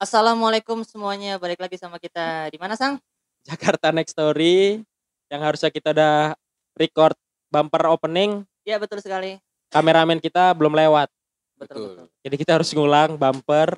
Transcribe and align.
Assalamualaikum 0.00 0.80
semuanya, 0.80 1.36
balik 1.36 1.60
lagi 1.60 1.76
sama 1.76 2.00
kita 2.00 2.48
di 2.48 2.56
mana 2.56 2.72
Sang? 2.72 2.96
Jakarta 3.44 3.92
Next 3.92 4.16
Story 4.16 4.80
yang 5.28 5.44
harusnya 5.44 5.68
kita 5.68 5.92
udah 5.92 6.32
record 6.72 7.12
bumper 7.52 7.84
opening, 7.84 8.48
Ya 8.64 8.80
betul 8.80 9.04
sekali, 9.04 9.36
kameramen 9.68 10.16
kita 10.16 10.56
belum 10.56 10.72
lewat. 10.72 11.12
betul 11.60 11.60
Betul. 11.60 11.84
betul. 11.92 12.06
Jadi 12.24 12.34
kita 12.40 12.52
harus 12.56 12.72
ngulang 12.72 13.20
bumper. 13.20 13.76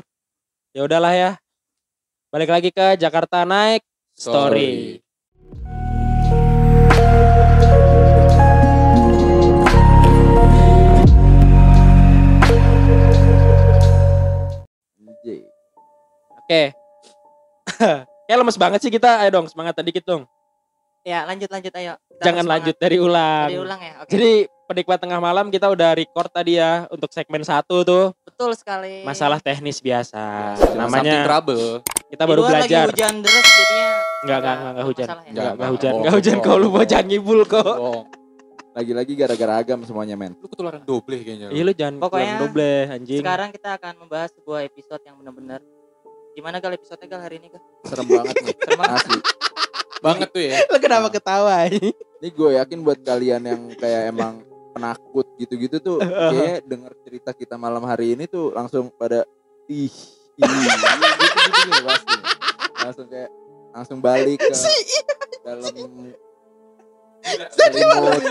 Ya 0.70 0.86
udahlah 0.86 1.10
ya. 1.10 1.30
Balik 2.30 2.54
lagi 2.54 2.70
ke 2.70 2.94
Jakarta 2.94 3.42
Naik 3.42 3.82
Story. 4.14 5.01
Anjay. 5.01 5.01
Oke. 16.52 16.64
Kayak 18.28 18.38
lemes 18.44 18.58
banget 18.60 18.80
sih 18.84 18.92
kita. 18.92 19.24
Ayo 19.24 19.40
dong 19.40 19.48
semangat 19.48 19.80
dikit 19.80 20.04
dong. 20.04 20.28
Ya 21.02 21.24
lanjut 21.24 21.48
lanjut 21.48 21.72
ayo. 21.72 21.96
Kita 22.06 22.22
Jangan 22.28 22.44
lanjut 22.46 22.76
semangat. 22.76 22.84
dari 22.84 22.96
ulang. 23.00 23.48
Dari 23.48 23.58
ulang 23.58 23.80
ya. 23.80 23.92
Oke. 24.04 24.10
Jadi 24.12 24.30
penikmat 24.68 24.98
tengah 25.00 25.18
malam 25.18 25.46
kita 25.48 25.66
udah 25.66 25.90
record 25.96 26.28
tadi 26.30 26.60
ya 26.60 26.86
untuk 26.92 27.08
segmen 27.10 27.42
satu 27.42 27.82
tuh 27.84 28.04
betul 28.24 28.52
sekali. 28.54 29.02
masalah 29.02 29.40
teknis 29.40 29.80
biasa. 29.80 30.54
Something 30.60 30.78
Namanya 30.78 31.24
trouble. 31.24 31.80
kita 32.12 32.22
baru 32.28 32.40
belajar. 32.44 32.86
Lagi 32.86 32.94
hujan 33.00 33.14
deras 33.24 33.46
jadinya. 33.48 33.90
Enggak, 34.22 34.38
enggak, 34.38 34.54
enggak, 34.54 34.70
enggak 34.70 34.86
hujan. 34.86 35.06
masalah 35.08 35.22
ya. 35.24 35.30
Enggak, 35.32 35.42
enggak 35.42 35.52
Enggak, 35.56 35.70
hujan, 35.72 35.92
enggak 35.96 36.14
hujan 36.14 36.36
kau 36.38 36.56
lu 36.60 36.68
mau 36.68 36.84
jangan 36.84 37.06
ngibul 37.08 37.40
kok. 37.48 37.76
Lagi-lagi 38.72 39.12
gara-gara 39.18 39.54
agam 39.60 39.78
semuanya 39.84 40.16
men. 40.16 40.32
Lu 40.38 40.48
ketularan 40.48 40.80
doble 40.86 41.16
kayaknya. 41.20 41.48
Iya 41.52 41.62
lu 41.66 41.72
jangan 41.74 41.94
Pokoknya 41.98 42.34
doble 42.38 42.72
anjing. 42.88 43.20
Sekarang 43.20 43.48
kita 43.50 43.70
akan 43.76 43.94
membahas 44.06 44.30
sebuah 44.32 44.60
episode 44.64 45.02
yang 45.04 45.18
benar-benar 45.20 45.60
Gimana 46.32 46.56
gal 46.58 46.72
episode 46.72 47.04
gal 47.04 47.20
hari 47.20 47.36
ini 47.36 47.48
gal? 47.48 47.62
Serem 47.84 48.06
banget 48.08 48.34
nih. 48.44 48.54
Serem 48.56 48.78
banget. 48.78 48.98
Asli. 48.98 49.18
banget 50.02 50.28
tuh 50.30 50.42
ya. 50.42 50.56
Lu 50.66 50.78
kenapa 50.78 51.08
ketawa? 51.08 51.54
Ini 51.70 52.28
gue 52.28 52.50
yakin 52.56 52.78
buat 52.80 52.98
kalian 52.98 53.42
yang 53.44 53.62
kayak 53.72 54.10
emang 54.10 54.42
penakut 54.72 55.28
gitu-gitu 55.36 55.76
tuh 55.78 55.96
kayak 56.00 56.64
denger 56.64 56.92
cerita 57.02 57.30
kita 57.30 57.54
malam 57.54 57.84
hari 57.84 58.16
ini 58.16 58.24
tuh 58.24 58.50
langsung 58.50 58.88
pada 58.90 59.22
ih 59.68 59.92
ih 60.32 60.48
gitu-gitu 61.12 61.68
nih 61.68 61.82
pasti. 61.84 62.14
Langsung 62.80 63.06
kayak 63.06 63.30
langsung 63.70 63.98
balik 64.00 64.38
ke 64.38 64.50
dalam 65.40 65.70
Sedih 67.52 67.86
remote. 67.86 68.24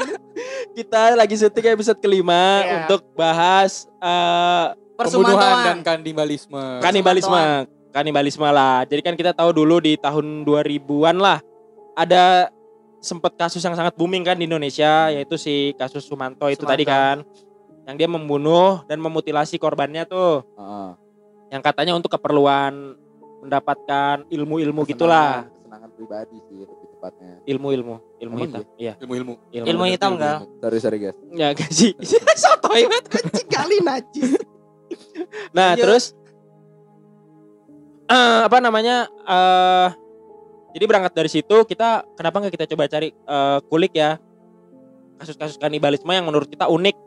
Kita 0.71 1.15
lagi 1.15 1.35
syuting 1.35 1.67
episode 1.71 1.99
kelima 1.99 2.35
Iya. 2.59 2.71
untuk 2.83 3.01
bahas 3.15 3.87
eh, 3.95 4.67
Pembunuhan 4.99 5.55
dan 5.63 5.79
kanibalisme. 5.81 6.83
kanibalisme. 6.83 7.39
Kanibalisme 7.91 8.47
lah. 8.47 8.83
Jadi 8.83 9.01
kan 9.01 9.13
kita 9.13 9.31
tahu 9.31 9.51
dulu 9.53 9.77
di 9.77 9.95
tahun 9.95 10.43
2000-an 10.43 11.15
lah 11.15 11.39
ada 11.93 12.47
sempat 12.97 13.35
kasus 13.35 13.59
yang 13.59 13.73
sangat 13.73 13.93
booming 13.93 14.21
kan 14.21 14.33
di 14.33 14.45
Indonesia 14.45 15.09
yaitu 15.09 15.35
si 15.35 15.75
kasus 15.75 16.01
Sumanto 16.01 16.47
itu 16.47 16.63
Sumanto. 16.63 16.71
tadi 16.71 16.83
kan. 16.83 17.23
Yang 17.83 17.95
dia 17.97 18.07
membunuh 18.07 18.85
dan 18.85 18.97
memutilasi 18.97 19.57
korbannya 19.57 20.05
tuh. 20.05 20.45
Heeh. 20.55 20.89
Yang 21.51 21.61
katanya 21.61 21.93
untuk 21.93 22.09
keperluan 22.09 22.95
mendapatkan 23.41 24.23
ilmu-ilmu 24.29 24.85
gitulah. 24.85 25.45
Kesenangan- 25.49 25.89
pribadi 25.91 26.37
sih 26.47 26.57
lebih 26.57 26.87
tepatnya. 26.95 27.31
Ilmu-ilmu, 27.45 27.95
ilmu 28.17 28.35
hitam. 28.39 28.61
Iya, 28.73 28.93
Ilmu-ilmu. 28.97 29.33
Ilmu 29.53 29.83
hitam 29.85 30.17
gal. 30.17 30.49
Sorry 30.57 30.79
sorry 30.79 30.97
guys. 30.97 31.17
Ya 31.29 31.53
sih. 31.69 31.93
Sotoy 32.33 32.89
banget 32.89 33.05
anjing 33.19 33.49
kali 33.49 33.77
najis. 33.83 34.31
Nah, 35.51 35.71
Lanjut. 35.71 35.83
terus 35.87 36.03
eh 38.11 38.39
apa 38.43 38.57
namanya? 38.59 39.07
eh 39.07 39.89
jadi 40.71 40.85
berangkat 40.87 41.13
dari 41.15 41.29
situ 41.31 41.55
kita 41.67 42.03
kenapa 42.15 42.39
nggak 42.43 42.53
kita 42.55 42.65
coba 42.75 42.87
cari 42.87 43.11
eh, 43.11 43.59
kulik 43.67 43.93
ya 43.95 44.19
kasus-kasus 45.19 45.59
kanibalisme 45.61 46.09
yang 46.09 46.25
menurut 46.25 46.49
kita 46.49 46.65
unik 46.65 46.97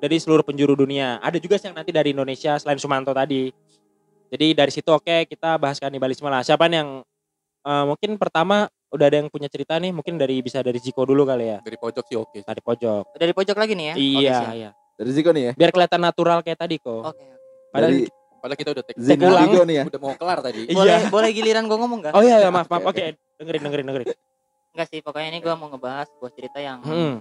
dari 0.00 0.16
seluruh 0.16 0.42
penjuru 0.42 0.74
dunia. 0.74 1.20
Ada 1.20 1.38
juga 1.38 1.60
sih 1.60 1.70
yang 1.70 1.76
nanti 1.76 1.92
dari 1.92 2.10
Indonesia 2.16 2.56
selain 2.56 2.80
Sumanto 2.80 3.12
tadi. 3.12 3.52
Jadi 4.30 4.46
dari 4.56 4.72
situ 4.72 4.88
oke 4.90 5.28
kita 5.28 5.60
bahas 5.60 5.78
kanibalisme 5.78 6.26
lah. 6.26 6.42
Siapa 6.42 6.66
nih 6.66 6.82
yang 6.82 6.90
eh, 7.68 7.84
mungkin 7.86 8.16
pertama 8.16 8.66
udah 8.90 9.06
ada 9.06 9.22
yang 9.22 9.30
punya 9.30 9.46
cerita 9.46 9.78
nih 9.78 9.94
mungkin 9.94 10.18
dari 10.18 10.42
bisa 10.42 10.64
dari 10.66 10.82
Jiko 10.82 11.06
dulu 11.06 11.22
kali 11.28 11.46
ya. 11.46 11.58
Dari 11.62 11.78
pojok 11.78 12.04
sih 12.08 12.16
oke. 12.18 12.42
Tadi 12.42 12.60
pojok. 12.64 13.14
Dari 13.14 13.32
pojok 13.36 13.56
lagi 13.60 13.72
nih 13.76 13.86
ya? 13.86 13.94
iya, 13.94 14.34
siap. 14.34 14.54
iya. 14.56 14.70
Dari 14.98 15.10
Ziko 15.14 15.30
nih 15.30 15.44
ya. 15.44 15.52
Biar 15.54 15.70
kelihatan 15.70 16.00
natural 16.02 16.38
kayak 16.42 16.58
tadi 16.58 16.76
kok. 16.80 17.04
Oke. 17.06 17.22
oke. 17.22 17.26
Padahal 17.70 17.92
Dari 17.94 18.19
Padahal 18.40 18.58
kita 18.58 18.70
udah 18.72 18.84
take. 18.84 18.96
Ziko 18.96 19.24
ulang. 19.28 19.48
Nih 19.68 19.76
ya. 19.76 19.84
Udah 19.84 20.00
mau 20.00 20.14
kelar 20.16 20.38
tadi. 20.40 20.64
Iya. 20.64 20.76
Boleh 20.76 20.98
boleh 21.12 21.30
giliran 21.30 21.64
gue 21.68 21.78
ngomong 21.78 21.98
gak? 22.08 22.12
Oh 22.16 22.24
iya, 22.24 22.40
iya 22.40 22.48
maaf 22.48 22.66
maaf. 22.72 22.88
Oke, 22.88 23.00
Oke, 23.14 23.20
dengerin 23.36 23.62
dengerin 23.68 23.86
dengerin. 23.92 24.08
Enggak 24.70 24.86
sih, 24.88 24.98
pokoknya 25.04 25.28
ini 25.36 25.38
gue 25.44 25.54
mau 25.54 25.68
ngebahas 25.68 26.08
sebuah 26.08 26.32
cerita 26.32 26.58
yang 26.58 26.80
Hmm. 26.80 27.20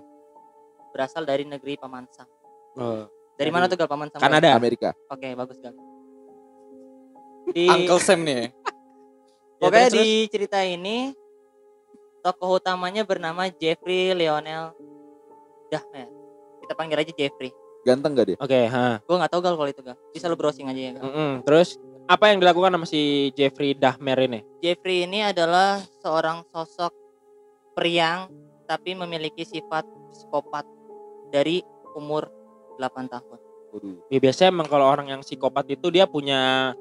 berasal 0.96 1.28
dari 1.28 1.44
negeri 1.44 1.76
Pamansang. 1.76 2.30
Oh. 2.80 3.06
Dari 3.36 3.52
mana 3.52 3.68
tuh 3.68 3.76
gal 3.76 3.90
Pamansang? 3.92 4.20
Gal? 4.20 4.28
Kanada. 4.32 4.56
Amerika. 4.56 4.90
Oke, 5.12 5.32
bagus 5.36 5.60
gal. 5.60 5.76
Di 7.50 7.66
Uncle 7.68 8.00
Sam 8.00 8.22
nih. 8.24 8.48
ya. 9.60 9.60
pokoknya 9.60 9.90
terus, 9.92 10.00
di 10.00 10.08
cerita 10.32 10.60
ini 10.64 11.12
tokoh 12.22 12.60
utamanya 12.60 13.04
bernama 13.04 13.48
Jeffrey 13.50 14.14
Lionel 14.14 14.72
Dahmer. 15.68 16.08
Kita 16.64 16.74
panggil 16.78 17.02
aja 17.02 17.14
Jeffrey. 17.16 17.50
Ganteng 17.90 18.14
gak 18.14 18.28
dia? 18.30 18.38
Oke, 18.38 18.70
ha. 18.70 19.02
Gue 19.02 19.16
nggak 19.18 19.32
tahu 19.34 19.42
gal 19.42 19.56
kalau 19.58 19.70
itu 19.70 19.82
gal. 19.82 19.98
Bisa 20.14 20.30
lu 20.30 20.38
browsing 20.38 20.70
aja 20.70 20.78
ya 20.78 20.92
gal. 20.94 21.04
Mm-mm. 21.10 21.32
Terus 21.42 21.82
apa 22.06 22.30
yang 22.30 22.38
dilakukan 22.38 22.74
sama 22.74 22.86
si 22.86 23.34
Jeffrey 23.34 23.74
Dahmer 23.74 24.18
ini? 24.22 24.40
Jeffrey 24.62 25.10
ini 25.10 25.26
adalah 25.26 25.82
seorang 26.06 26.46
sosok 26.54 26.94
periang 27.74 28.30
tapi 28.70 28.94
memiliki 28.94 29.42
sifat 29.42 29.86
psikopat 30.14 30.66
dari 31.34 31.66
umur 31.98 32.30
8 32.78 33.10
tahun. 33.10 33.40
Ya, 34.10 34.18
biasanya 34.18 34.50
emang 34.50 34.66
kalau 34.66 34.90
orang 34.90 35.14
yang 35.14 35.22
psikopat 35.22 35.70
itu 35.70 35.94
dia 35.94 36.10
punya 36.10 36.74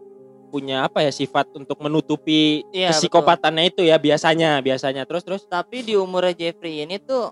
punya 0.48 0.88
apa 0.88 1.04
ya 1.04 1.12
sifat 1.12 1.52
untuk 1.52 1.76
menutupi 1.84 2.64
Iya, 2.72 2.96
psikopatannya 2.96 3.68
itu 3.68 3.84
ya 3.84 4.00
biasanya 4.00 4.64
biasanya 4.64 5.04
terus 5.04 5.20
terus 5.20 5.44
Tapi 5.44 5.84
di 5.84 5.92
umurnya 5.92 6.32
Jeffrey 6.32 6.88
ini 6.88 6.96
tuh 6.96 7.28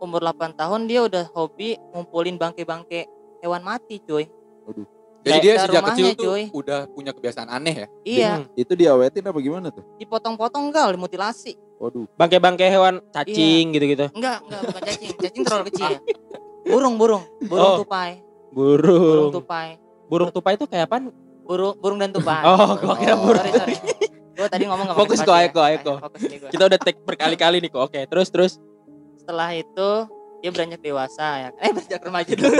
umur 0.00 0.20
8 0.22 0.56
tahun 0.56 0.80
dia 0.84 1.00
udah 1.02 1.28
hobi 1.30 1.76
ngumpulin 1.92 2.34
bangke-bangke 2.34 3.06
hewan 3.38 3.60
mati, 3.60 4.00
cuy. 4.00 4.26
Jadi 5.20 5.28
Kayak 5.30 5.42
dia 5.42 5.54
sejak 5.58 5.68
rumahnya, 5.76 5.92
kecil 5.92 6.08
tuh 6.10 6.24
cuy. 6.26 6.42
udah 6.50 6.78
punya 6.88 7.12
kebiasaan 7.12 7.48
aneh 7.50 7.74
ya. 7.74 7.86
Iya, 8.02 8.30
Hmm. 8.34 8.46
Itu 8.54 8.72
diawetin 8.72 9.20
apa 9.22 9.36
gimana 9.38 9.68
tuh? 9.68 9.84
dipotong-potong 9.96 10.72
gal, 10.72 10.88
dimutilasi. 10.90 11.60
Waduh. 11.76 12.04
bangke-bangke 12.14 12.64
hewan 12.66 13.00
cacing 13.10 13.66
Iya. 13.66 13.74
gitu-gitu. 13.74 14.06
Enggak, 14.12 14.40
enggak 14.42 14.60
bukan 14.62 14.82
cacing. 14.82 15.10
Cacing 15.14 15.42
terlalu 15.42 15.64
kecil 15.68 15.86
ya. 15.90 16.00
Burung, 16.62 16.94
burung, 16.96 17.24
burung 17.42 17.64
Oh. 17.66 17.78
tupai, 17.80 18.20
burung 18.50 19.00
Burung. 19.00 19.32
tupai, 19.34 19.68
Burung 20.06 20.30
tupai 20.30 20.52
itu 20.54 20.64
kayak 20.64 20.84
apaan? 20.84 21.08
burung, 21.40 21.74
burung 21.76 21.98
dan 21.98 22.10
tupai. 22.10 22.40
Oh, 22.42 22.76
gua 22.78 22.94
kira 22.96 23.12
Oh. 23.12 23.24
burung. 23.24 23.40
sorry, 23.42 23.76
sorry. 23.76 23.76
Gue 24.30 24.48
tadi 24.48 24.64
ngomong 24.64 24.86
gak 24.86 24.96
Fokus 24.96 25.20
kok, 25.20 25.36
Eko, 25.36 25.60
Eko. 25.66 25.94
Gua. 25.98 26.48
Kita 26.48 26.62
udah 26.64 26.78
take 26.78 26.96
berkali-kali 26.98 27.60
nih 27.60 27.68
kok. 27.68 27.82
Oke, 27.82 28.00
terus 28.06 28.28
terus. 28.28 28.52
Setelah 29.20 29.52
itu 29.52 29.90
dia 30.40 30.50
beranjak 30.50 30.80
dewasa 30.80 31.26
ya. 31.38 31.48
Eh 31.58 31.70
beranjak 31.70 32.00
remaja 32.00 32.32
dulu. 32.40 32.56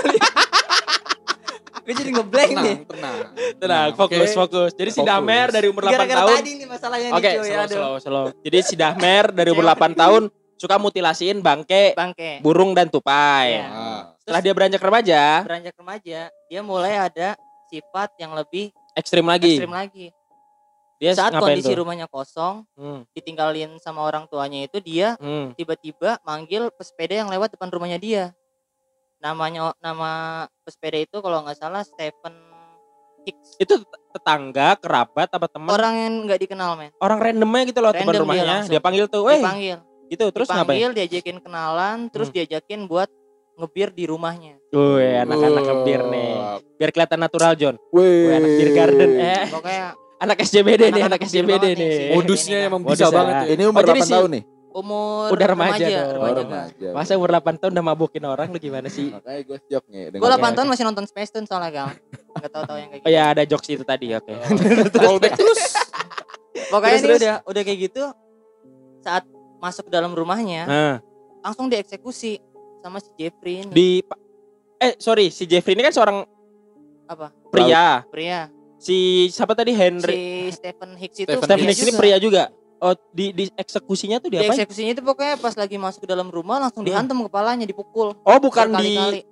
Gue 1.80 1.94
jadi 1.96 2.10
ngeblank 2.12 2.50
nih. 2.52 2.76
Tenang, 2.84 2.86
tenang. 2.86 3.16
Tenang, 3.56 3.88
fokus, 3.96 4.30
oke? 4.30 4.36
fokus. 4.36 4.70
Jadi 4.76 4.90
si 4.92 5.00
Fokus. 5.00 5.10
Damer 5.10 5.48
dari 5.48 5.66
umur 5.66 5.82
8 5.82 5.90
Gara-gara 5.90 6.18
tahun. 6.20 6.36
tadi 6.36 6.50
nih 6.52 6.66
masalahnya 6.68 7.08
Oke, 7.10 7.24
nih 7.24 7.32
cuy. 7.34 7.48
slow, 7.48 7.56
Aduh. 7.58 7.74
slow, 7.74 7.94
slow. 7.98 8.24
Jadi 8.44 8.58
si 8.62 8.74
Dahmer 8.76 9.24
dari 9.32 9.48
umur 9.48 9.64
8 9.66 9.96
tahun 9.96 10.22
suka 10.54 10.76
mutilasiin 10.76 11.40
bangke, 11.40 11.96
Bangke. 11.96 12.44
burung 12.44 12.76
dan 12.76 12.86
tupai. 12.86 13.56
Iya. 13.56 13.66
Ah. 13.66 14.00
Setelah 14.20 14.40
dia 14.44 14.52
beranjak 14.52 14.78
remaja, 14.78 15.22
beranjak 15.42 15.74
remaja, 15.74 16.20
dia 16.28 16.60
mulai 16.60 16.94
ada 17.00 17.32
sifat 17.66 18.12
yang 18.20 18.36
lebih 18.36 18.68
ekstrim 18.92 19.24
lagi. 19.24 19.56
ekstrim 19.56 19.72
lagi. 19.72 20.06
Dia 21.00 21.16
Saat 21.16 21.32
ngapain 21.32 21.56
kondisi 21.56 21.72
tuh? 21.72 21.80
rumahnya 21.80 22.06
kosong, 22.06 22.68
Hmm, 22.76 23.08
ditinggalin 23.10 23.80
sama 23.80 24.04
orang 24.04 24.28
tuanya 24.28 24.62
itu 24.62 24.78
dia 24.78 25.16
hmm. 25.16 25.56
tiba-tiba 25.56 26.20
manggil 26.22 26.68
pesepeda 26.70 27.16
yang 27.16 27.28
lewat 27.28 27.50
depan 27.50 27.72
rumahnya 27.72 27.96
dia. 27.96 28.24
Namanya 29.16 29.72
nama 29.78 30.10
pesepeda 30.60 30.98
itu 30.98 31.16
kalau 31.18 31.40
nggak 31.40 31.56
salah 31.56 31.80
Stephen 31.80 32.36
Hicks. 33.20 33.56
Itu 33.56 33.80
tet- 33.80 34.08
tetangga, 34.12 34.76
kerabat, 34.76 35.28
apa 35.28 35.44
teman? 35.46 35.68
Orang, 35.68 35.92
Orang 35.92 35.94
yang 35.94 36.14
nggak 36.24 36.40
dikenal 36.40 36.70
men. 36.74 36.92
randomnya 36.96 37.62
gitu 37.64 37.80
loh 37.80 37.92
depan 37.92 38.00
Random 38.02 38.12
dia 38.12 38.20
rumahnya. 38.22 38.44
langsung. 38.46 38.72
Dia 38.72 38.80
panggil 38.80 39.04
tuh, 39.06 39.22
"Weh." 39.24 39.36
Dipanggil, 39.38 39.78
Gitu, 40.08 40.24
terus 40.32 40.48
ngapain? 40.48 40.64
dipanggil, 40.66 40.90
diajakin 40.96 41.36
kenalan, 41.38 41.98
terus 42.08 42.28
Hmm. 42.28 42.36
diajakin 42.36 42.80
buat 42.84 43.08
ngebir 43.56 43.88
di 43.90 44.04
rumahnya. 44.04 44.56
Wih, 44.70 45.20
anak-anak 45.20 45.62
ngebir 45.62 46.00
nih. 46.02 46.32
Biar 46.76 46.90
kelihatan 46.90 47.20
natural, 47.20 47.52
John. 47.54 47.76
Wih. 47.90 48.04
Wih, 48.26 48.34
anak 48.34 48.50
beer 48.50 48.70
garden. 48.74 49.10
Eh, 49.14 49.44
Pokoknya 49.48 49.86
anak 50.20 50.36
SJBD 50.38 50.82
nih, 50.82 51.00
Anak-anak 51.00 51.08
anak 51.08 51.18
ngebir 51.18 51.30
SJBD 51.32 51.64
nih 51.64 51.74
nih. 51.74 51.94
Modusnya 52.12 52.58
Ini 52.58 52.68
emang 52.68 52.80
bisa 52.82 53.02
ya. 53.02 53.10
banget 53.10 53.34
ya. 53.34 53.46
Ini 53.50 53.62
umur 53.64 53.80
Oh, 53.80 53.86
jadi 53.86 53.96
8 53.96 54.04
si- 54.04 54.12
tahun 54.12 54.30
nih. 54.30 54.44
Umur 54.70 55.26
Udah 55.30 55.46
remaja 55.48 55.82
dong. 55.82 55.90
Oh, 55.90 56.14
remaja. 56.14 56.42
remaja. 56.70 56.88
Masa 56.94 57.10
umur 57.16 57.30
8 57.32 57.58
tahun 57.58 57.72
udah 57.72 57.84
mabukin 57.84 58.22
orang 58.22 58.46
lu 58.48 58.58
gimana 58.58 58.86
sih? 58.86 59.10
Makanya 59.10 59.40
gue 59.42 59.58
shock 59.64 59.84
nih. 59.88 60.02
Gue 60.08 60.20
dengan- 60.22 60.38
8 60.38 60.54
tahun 60.54 60.68
masih 60.68 60.84
nonton 60.86 61.04
Space 61.04 61.30
Tune 61.30 61.42
soalnya 61.42 61.70
gal. 61.72 61.88
Gak 62.32 62.50
tau 62.50 62.62
tau 62.62 62.76
yang 62.76 62.86
kayak 62.88 63.00
Oh 63.00 63.08
gitu. 63.08 63.16
ya 63.16 63.24
ada 63.26 63.42
jokes 63.42 63.66
itu 63.68 63.82
tadi, 63.82 64.06
oke. 64.12 64.30
Rollback 65.02 65.34
terus. 65.34 65.60
Pokoknya 66.68 66.86
Terus, 66.92 67.00
ini 67.00 67.08
terus. 67.08 67.20
udah 67.20 67.34
udah 67.44 67.62
kayak 67.64 67.78
gitu 67.82 68.02
saat 69.00 69.24
masuk 69.58 69.86
ke 69.86 69.92
dalam 69.92 70.12
rumahnya 70.12 70.62
Nah, 70.62 70.94
langsung 71.42 71.66
dieksekusi 71.66 72.38
sama 72.78 72.96
si 72.96 73.10
Jeffrey 73.14 73.64
ini. 73.64 73.70
di 73.70 73.88
eh 74.76 74.94
sorry 74.96 75.28
si 75.28 75.44
Jeffrey 75.44 75.72
ini 75.72 75.82
kan 75.82 75.90
seorang 75.90 76.22
apa? 77.04 77.34
pria. 77.48 78.06
Pria. 78.06 78.46
Si 78.80 78.96
siapa 79.28 79.52
tadi 79.52 79.70
Henry 79.70 80.48
Si 80.48 80.56
Stephen 80.56 80.96
Hicks 80.96 81.16
itu 81.18 81.28
Stephen 81.28 81.44
Stephen 81.44 81.66
Hicks 81.68 81.82
ini 81.82 81.92
pria 81.94 82.16
juga. 82.16 82.48
Oh 82.80 82.96
di 83.12 83.28
di 83.30 83.44
eksekusinya 83.52 84.16
tuh 84.18 84.32
Di 84.32 84.40
dia 84.40 84.48
apa? 84.48 84.56
eksekusinya 84.56 84.90
itu 84.90 85.02
pokoknya 85.04 85.36
pas 85.36 85.52
lagi 85.52 85.76
masuk 85.76 86.00
ke 86.00 86.08
dalam 86.08 86.26
rumah 86.26 86.56
langsung 86.58 86.80
Hmm. 86.80 86.88
dihantam 86.90 87.20
kepalanya, 87.22 87.68
dipukul. 87.68 88.16
Oh 88.16 88.38
bukan 88.40 88.72
di 88.72 88.96
berkali-kali. 88.96 89.20
di- 89.20 89.28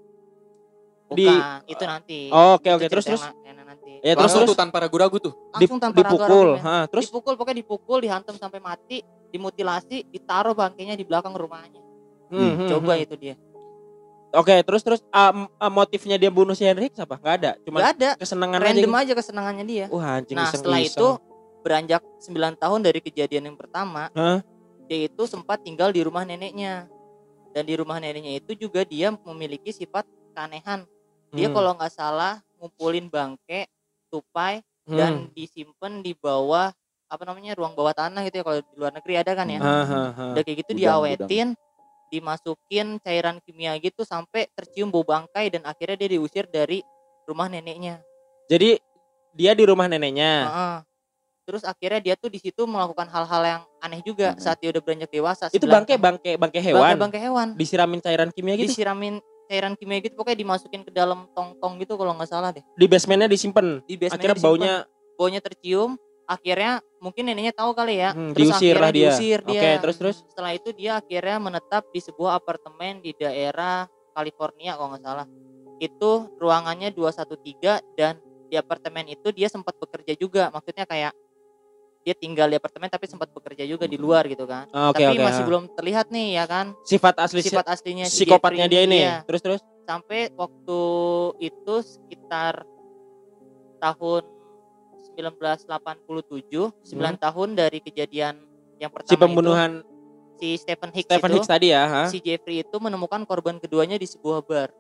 Bukan, 1.25 1.65
itu 1.65 1.85
nanti. 1.89 2.19
Oh, 2.29 2.61
oke 2.61 2.69
Itu 2.69 2.77
oke 2.77 2.87
terus 2.87 3.05
cerita 3.09 3.33
terus 3.33 3.57
nanti. 3.65 3.93
ya 3.99 4.13
terus 4.13 4.29
terus 4.31 4.49
tuh 4.53 4.59
tanpa 4.61 4.77
ragu-ragu 4.79 5.17
tuh. 5.17 5.33
di- 5.57 5.65
Langsung 5.65 5.81
tanpa 5.81 5.97
dipukul. 5.97 6.21
ragu-ragu, 6.21 6.53
men. 6.53 6.61
Hah, 6.61 6.85
terus 6.85 7.05
dipukul 7.09 7.35
pokoknya 7.35 7.57
dipukul, 7.59 7.99
dihantam 7.99 8.37
sampai 8.37 8.61
mati, 8.61 9.01
dimutilasi, 9.33 10.05
ditaruh 10.07 10.53
bangkainya 10.53 10.93
di 10.93 11.03
belakang 11.03 11.33
rumahnya. 11.33 11.81
hmm, 12.29 12.37
hmm, 12.55 12.69
Coba 12.69 12.93
hmm. 12.93 13.05
itu 13.09 13.15
dia. 13.17 13.35
Oke, 14.29 14.61
terus 14.61 14.85
terus 14.85 15.01
um, 15.09 15.49
um, 15.49 15.73
motifnya 15.73 16.21
dia 16.21 16.29
bunuh 16.29 16.53
si 16.53 16.69
Henry 16.69 16.93
apa? 16.93 17.17
Enggak 17.17 17.35
ada, 17.41 17.51
cuma 17.65 17.77
Gak 17.81 17.93
ada, 17.97 18.11
kesenangan 18.21 18.61
random 18.61 18.93
aja. 18.93 19.01
aja 19.01 19.13
kesenangannya 19.17 19.65
dia. 19.65 19.87
Wah, 19.89 20.21
anjing 20.21 20.37
Nah 20.37 20.53
iseng-iseng. 20.53 20.61
setelah 20.61 20.81
itu 20.85 21.09
beranjak 21.65 22.03
9 22.21 22.37
tahun 22.61 22.81
dari 22.85 23.01
kejadian 23.01 23.49
yang 23.49 23.57
pertama, 23.57 24.13
Hah? 24.13 24.45
dia 24.85 25.09
itu 25.09 25.23
sempat 25.25 25.65
tinggal 25.65 25.89
di 25.89 26.05
rumah 26.05 26.29
neneknya. 26.29 26.87
Dan 27.57 27.65
di 27.65 27.75
rumah 27.75 27.97
neneknya 27.97 28.37
itu 28.37 28.53
juga 28.53 28.85
dia 28.85 29.09
memiliki 29.25 29.73
sifat 29.73 30.05
keanehan. 30.37 30.85
Dia 31.33 31.49
Hmm, 31.49 31.57
kalau 31.57 31.73
nggak 31.77 31.93
salah 31.93 32.45
ngumpulin 32.61 33.09
bangke, 33.09 33.65
tupai, 34.13 34.61
hmm. 34.85 34.97
dan 34.97 35.13
disimpan 35.33 36.05
di 36.05 36.13
bawah 36.13 36.69
apa 37.09 37.23
namanya 37.25 37.57
ruang 37.57 37.73
bawah 37.73 37.97
tanah 37.97 38.21
gitu 38.29 38.41
ya 38.41 38.45
kalau 38.45 38.59
di 38.61 38.75
luar 38.77 38.93
negeri 38.93 39.15
ada 39.17 39.33
kan 39.33 39.49
ya. 39.49 39.61
Ha, 39.61 39.77
ha, 39.89 40.01
ha. 40.13 40.25
Udah 40.37 40.43
kayak 40.45 40.57
gitu 40.61 40.73
Gudang, 40.77 40.81
diawetin, 41.01 41.49
dimasukin 42.09 43.01
cairan 43.01 43.41
kimia 43.45 43.77
gitu 43.81 44.03
sampai 44.05 44.49
tercium 44.57 44.89
bau 44.89 45.05
bangkai 45.05 45.53
dan 45.53 45.63
akhirnya 45.69 45.97
dia 45.97 46.19
diusir 46.19 46.49
dari 46.49 46.81
rumah 47.29 47.49
neneknya. 47.49 48.01
Jadi 48.49 48.81
dia 49.37 49.53
di 49.53 49.65
rumah 49.69 49.87
neneknya. 49.87 50.33
Heeh. 50.49 50.77
Terus 51.49 51.65
akhirnya 51.65 52.01
dia 52.05 52.15
tuh 52.17 52.29
di 52.29 52.37
situ 52.37 52.69
melakukan 52.69 53.09
hal-hal 53.09 53.43
yang 53.45 53.63
aneh 53.81 54.05
juga 54.05 54.37
Mhm. 54.37 54.41
saat 54.41 54.61
dia 54.61 54.69
udah 54.69 54.83
beranjak 54.85 55.09
dewasa. 55.09 55.49
Itu 55.49 55.65
9 55.65 55.81
bangke 55.81 55.95
bangke 55.97 56.31
bangke 56.37 56.61
hewan. 56.61 56.81
Bangkai-bangkai 56.93 57.21
hewan. 57.25 57.49
Disiramin 57.57 58.01
cairan 58.05 58.29
kimia 58.37 58.55
gitu. 58.61 58.69
Disiramin 58.69 59.21
cairan 59.49 59.73
kimia 59.81 60.05
gitu 60.05 60.13
pokoknya 60.13 60.45
dimasukin 60.45 60.85
ke 60.85 60.93
dalam 60.93 61.25
tong-tong 61.33 61.81
gitu 61.81 61.97
kalau 61.97 62.13
nggak 62.21 62.29
salah 62.29 62.53
deh. 62.53 62.61
Di 62.77 62.85
basementnya 62.85 63.33
disimpan. 63.33 63.81
Di 63.89 63.97
basement 63.97 64.21
Akhirnya 64.21 64.37
baunya 64.45 64.75
baunya 65.17 65.41
tercium. 65.41 65.97
Akhirnya 66.29 66.85
mungkin 67.01 67.25
neneknya 67.25 67.57
tahu 67.57 67.73
kali 67.73 68.05
ya. 68.05 68.13
Hmm, 68.13 68.37
Terus 68.37 68.53
diusir 68.53 68.77
lah 68.77 68.93
dia. 68.93 69.09
diusir 69.09 69.41
dia. 69.49 69.61
Oke, 69.65 69.71
terus 69.81 69.97
terus. 69.97 70.17
Setelah 70.29 70.53
itu 70.53 70.69
dia 70.77 71.01
akhirnya 71.01 71.41
menetap 71.41 71.89
di 71.89 72.05
sebuah 72.05 72.37
apartemen 72.37 73.01
di 73.01 73.17
daerah 73.17 73.89
California 74.13 74.77
kalau 74.77 74.93
nggak 74.93 75.05
salah. 75.09 75.27
Itu 75.81 76.29
ruangannya 76.37 76.93
213 76.93 77.81
dan 77.97 78.21
di 78.45 78.61
apartemen 78.61 79.09
itu 79.09 79.33
dia 79.33 79.49
sempat 79.49 79.73
bekerja 79.81 80.13
juga. 80.21 80.53
Maksudnya 80.53 80.85
kayak 80.85 81.17
dia 82.05 82.13
tinggal 82.13 82.49
di 82.49 82.57
apartemen 82.61 82.89
tapi 82.89 83.09
sempat 83.09 83.33
bekerja 83.33 83.65
juga 83.65 83.89
di 83.89 83.97
luar 83.97 84.29
gitu 84.29 84.45
kan. 84.45 84.69
Ah, 84.69 84.93
Oke 84.93 85.05
tapi 85.05 85.17
oke. 85.17 85.25
masih 85.25 85.43
ha. 85.45 85.49
belum 85.49 85.65
terlihat 85.77 86.07
nih 86.13 86.41
ya 86.41 86.45
kan 86.45 86.73
Sifat 86.85 87.21
asli 87.21 87.41
sifat 87.41 87.67
aslinya 87.69 88.05
si 88.05 88.25
psikopatnya 88.25 88.69
Jeffrey 88.69 88.73
dia 88.77 88.83
ini. 88.85 88.99
iya. 89.01 89.17
Terus 89.25 89.41
terus. 89.41 89.61
Sampai 89.89 90.29
waktu 90.37 90.81
itu 91.41 91.75
sekitar 91.81 92.69
tahun 93.79 94.23
1987, 95.19 96.71
9 96.87 96.95
tahun 97.19 97.49
dari 97.53 97.79
kejadian 97.79 98.35
yang 98.79 98.91
pertama 98.91 99.05
Hmm. 99.05 99.11
Si 99.11 99.17
pembunuhan 99.19 99.71
itu, 99.75 99.89
si 100.39 100.49
Stephen 100.57 100.91
Hicks 100.93 101.09
Stephen 101.09 101.29
itu, 101.29 101.37
Hicks 101.37 101.49
tadi 101.49 101.67
ya, 101.69 101.83
ha? 101.85 102.03
si 102.07 102.19
Jeffrey 102.19 102.63
itu 102.63 102.77
menemukan 102.79 103.21
korban 103.25 103.59
keduanya 103.59 103.95
di 103.95 104.07
sebuah 104.07 104.41
bar. 104.41 104.71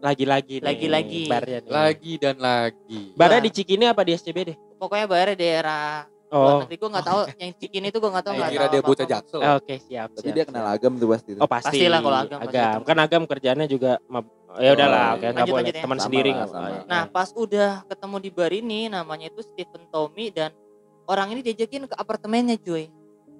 Lagi-lagi 0.00 0.62
nih, 0.62 0.64
Lagi-lagi. 0.64 1.22
barnya 1.28 1.58
nih. 1.60 1.70
Lagi 1.70 2.12
dan 2.16 2.36
lagi. 2.38 3.12
Barnya 3.12 3.36
Wah. 3.36 3.44
di 3.44 3.50
Cikini 3.52 3.84
apa 3.84 4.00
di 4.00 4.12
SCBD? 4.14 4.56
Pokoknya 4.78 5.04
barnya 5.04 5.36
daerah 5.36 5.84
Oh. 6.30 6.40
luar 6.40 6.54
negeri 6.62 6.78
gue 6.78 6.90
nggak 6.94 7.04
tahu 7.04 7.20
yang 7.42 7.52
Cikini 7.52 7.86
itu 7.90 7.98
gue 7.98 8.06
nggak 8.06 8.22
tahu 8.22 8.32
Saya 8.32 8.40
nggak 8.40 8.52
kira 8.54 8.66
dia 8.70 8.80
bocah 8.80 9.06
jaksel. 9.10 9.40
Oke, 9.58 9.74
siap. 9.82 10.08
Tapi 10.08 10.22
siap, 10.22 10.30
dia 10.30 10.38
siap. 10.38 10.48
kenal 10.48 10.66
agam 10.70 10.92
tuh 10.94 11.08
pasti. 11.10 11.30
Oh 11.34 11.44
pasti. 11.44 11.68
Pastilah 11.74 12.00
kalau 12.00 12.18
agam, 12.22 12.38
Agam. 12.40 12.78
Kan 12.86 12.96
agam 12.96 13.22
kerjanya 13.26 13.66
juga 13.66 13.90
mab- 14.06 14.30
ya 14.56 14.70
udahlah, 14.72 15.06
Oh, 15.06 15.14
oke 15.14 15.20
iya. 15.20 15.28
nggak 15.28 15.36
Lanjut, 15.36 15.46
boleh 15.48 15.62
lanjut 15.62 15.74
ya. 15.74 15.82
teman 15.82 15.94
Sama 15.94 16.04
sendiri 16.04 16.30
nggak 16.32 16.48
sama. 16.48 16.60
boleh. 16.64 16.80
Nah 16.84 17.02
pas 17.06 17.28
udah 17.30 17.70
ketemu 17.86 18.16
di 18.18 18.30
bar 18.30 18.52
ini 18.52 18.80
namanya 18.86 19.26
itu 19.26 19.40
Stephen 19.40 19.82
Tommy 19.86 20.26
dan 20.28 20.50
orang 21.04 21.28
ini 21.30 21.40
diajakin 21.40 21.86
ke 21.86 21.94
apartemennya 21.94 22.56
cuy. 22.56 22.90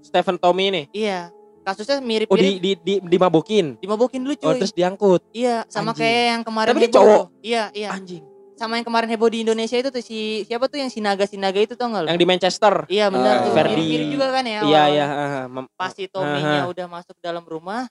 Stephen 0.01 0.37
Tommy 0.37 0.65
ini. 0.69 0.83
Iya 0.91 1.29
kasusnya 1.61 1.97
Oh 1.97 2.01
di 2.01 2.09
mirip-mirip 2.09 2.57
di 2.57 2.73
di 2.77 2.95
dimabukin. 3.01 3.77
dimabukin 3.77 4.21
dulu 4.21 4.35
Oh 4.35 4.41
cuy. 4.49 4.59
terus 4.59 4.71
diangkut. 4.71 5.21
Iya 5.31 5.67
sama 5.67 5.91
Anjing. 5.91 6.01
kayak 6.01 6.25
yang 6.31 6.43
kemarin 6.43 6.71
Tapi 6.71 6.81
dia 6.81 6.91
cowok. 6.91 7.21
tuh. 7.21 7.25
Iya 7.41 7.65
iya. 7.73 7.89
Anjing. 7.91 8.25
Sama 8.55 8.77
yang 8.77 8.85
kemarin 8.85 9.09
heboh 9.09 9.27
di 9.27 9.41
Indonesia 9.41 9.73
itu 9.75 9.89
tuh 9.89 10.01
si 10.01 10.19
siapa 10.45 10.69
tuh 10.69 10.77
yang 10.77 10.89
Sinaga 10.89 11.25
Sinaga 11.25 11.57
itu 11.59 11.73
tau 11.75 11.89
nggak 11.89 12.03
lu? 12.03 12.09
Yang 12.09 12.19
di 12.19 12.29
Manchester. 12.29 12.75
Iya 12.87 13.09
benar 13.09 13.35
Ah, 13.35 13.43
tuh. 13.43 13.53
Ferdi. 13.53 13.73
Mirip-mirip 13.73 14.09
juga 14.11 14.27
kan 14.31 14.45
ya. 14.45 14.61
Iya 14.63 14.83
iya. 14.91 15.07
ah, 15.07 15.17
ah, 15.17 15.45
mem- 15.49 15.71
Pas 15.75 15.91
si 15.91 16.05
Tommy-nya 16.07 16.61
Aha. 16.61 16.69
udah 16.69 16.87
masuk 16.87 17.17
dalam 17.19 17.41
rumah 17.43 17.89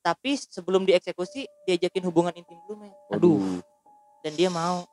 tapi 0.00 0.34
sebelum 0.34 0.82
dieksekusi 0.82 1.44
diajakin 1.64 2.04
hubungan 2.04 2.32
intim 2.32 2.56
dulu 2.64 2.80
men. 2.80 2.92
Aduh. 3.10 3.60
Dan 4.20 4.32
dia 4.34 4.48
mau 4.48 4.84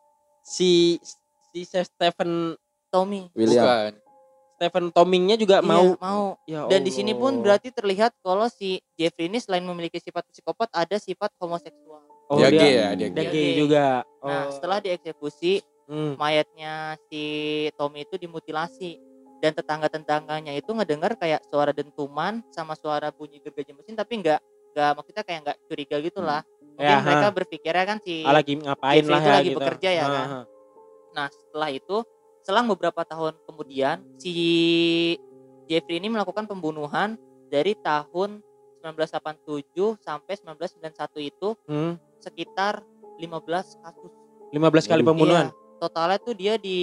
Si 0.43 0.95
si 1.51 1.59
Stephen 1.63 2.55
Tommy. 2.87 3.27
William. 3.35 3.67
Bukan. 3.67 3.91
Stephen 4.57 4.85
Tomingnya 4.89 5.35
juga 5.35 5.59
Iya, 5.59 5.67
mau. 5.67 5.85
mau. 5.99 6.23
Ya 6.47 6.65
Dan 6.65 6.81
di 6.81 6.89
sini 6.89 7.13
pun 7.13 7.43
berarti 7.43 7.69
terlihat 7.69 8.15
kalau 8.23 8.47
si 8.47 8.79
Jeffrey 8.95 9.27
ini 9.27 9.37
selain 9.37 9.61
memiliki 9.61 9.99
sifat 9.99 10.25
psikopat 10.25 10.71
ada 10.71 10.97
sifat 10.97 11.29
homoseksual. 11.37 12.01
oh, 12.27 12.35
dia 12.41 12.49
dia, 12.49 12.59
gay 12.59 12.71
ya, 12.73 12.87
dia 12.91 13.07
dia 13.07 13.23
gay. 13.29 13.53
juga. 13.55 14.01
Nah, 14.19 14.47
Oh. 14.47 14.51
setelah 14.51 14.79
dieksekusi, 14.81 15.61
Hmm. 15.85 16.19
mayatnya 16.19 16.99
si 17.07 17.23
Tommy 17.75 18.03
itu 18.03 18.17
dimutilasi 18.17 18.99
dan 19.39 19.53
tetangga-tetangganya 19.53 20.51
itu 20.51 20.67
ngedengar 20.71 21.15
kayak 21.15 21.39
suara 21.47 21.71
dentuman 21.71 22.43
sama 22.51 22.73
suara 22.73 23.07
bunyi 23.07 23.39
gergaji 23.39 23.71
mesin 23.71 23.95
tapi 23.95 24.19
nggak 24.19 24.41
nggak 24.77 24.91
maksudnya 24.93 25.23
kayak 25.25 25.39
nggak 25.41 25.57
curiga 25.65 25.97
gitu 25.99 26.21
lah. 26.21 26.45
Mungkin 26.77 26.85
Ya, 26.87 27.01
mereka 27.01 27.27
ha. 27.27 27.33
berpikirnya 27.33 27.83
kan 27.83 27.97
si 27.97 28.21
Ah, 28.21 28.29
lagi 28.31 28.53
ngapain 28.53 29.01
lah 29.01 29.17
itu 29.17 29.25
ya 29.25 29.33
lagi 29.33 29.49
gitu. 29.49 29.57
bekerja 29.57 29.89
ya 29.89 30.03
Ah, 30.03 30.07
kan? 30.07 30.27
ah. 30.29 30.45
Nah, 31.11 31.27
setelah 31.27 31.69
itu 31.73 31.97
selang 32.39 32.69
beberapa 32.69 33.01
tahun 33.01 33.33
kemudian 33.43 34.05
si 34.15 34.31
Jeffrey 35.65 35.97
ini 35.97 36.07
melakukan 36.07 36.45
pembunuhan 36.45 37.17
dari 37.49 37.73
tahun 37.75 38.45
1987 38.79 39.97
sampai 39.99 40.37
1991 40.37 40.93
itu 41.23 41.57
Hmm. 41.65 41.97
sekitar 42.19 42.85
15 43.17 43.73
kasus. 43.81 44.13
15 44.49 44.85
kali 44.85 45.01
Waduh. 45.01 45.09
pembunuhan. 45.11 45.45
Iya, 45.49 45.57
totalnya 45.81 46.19
tuh 46.19 46.35
dia 46.37 46.53
di 46.55 46.79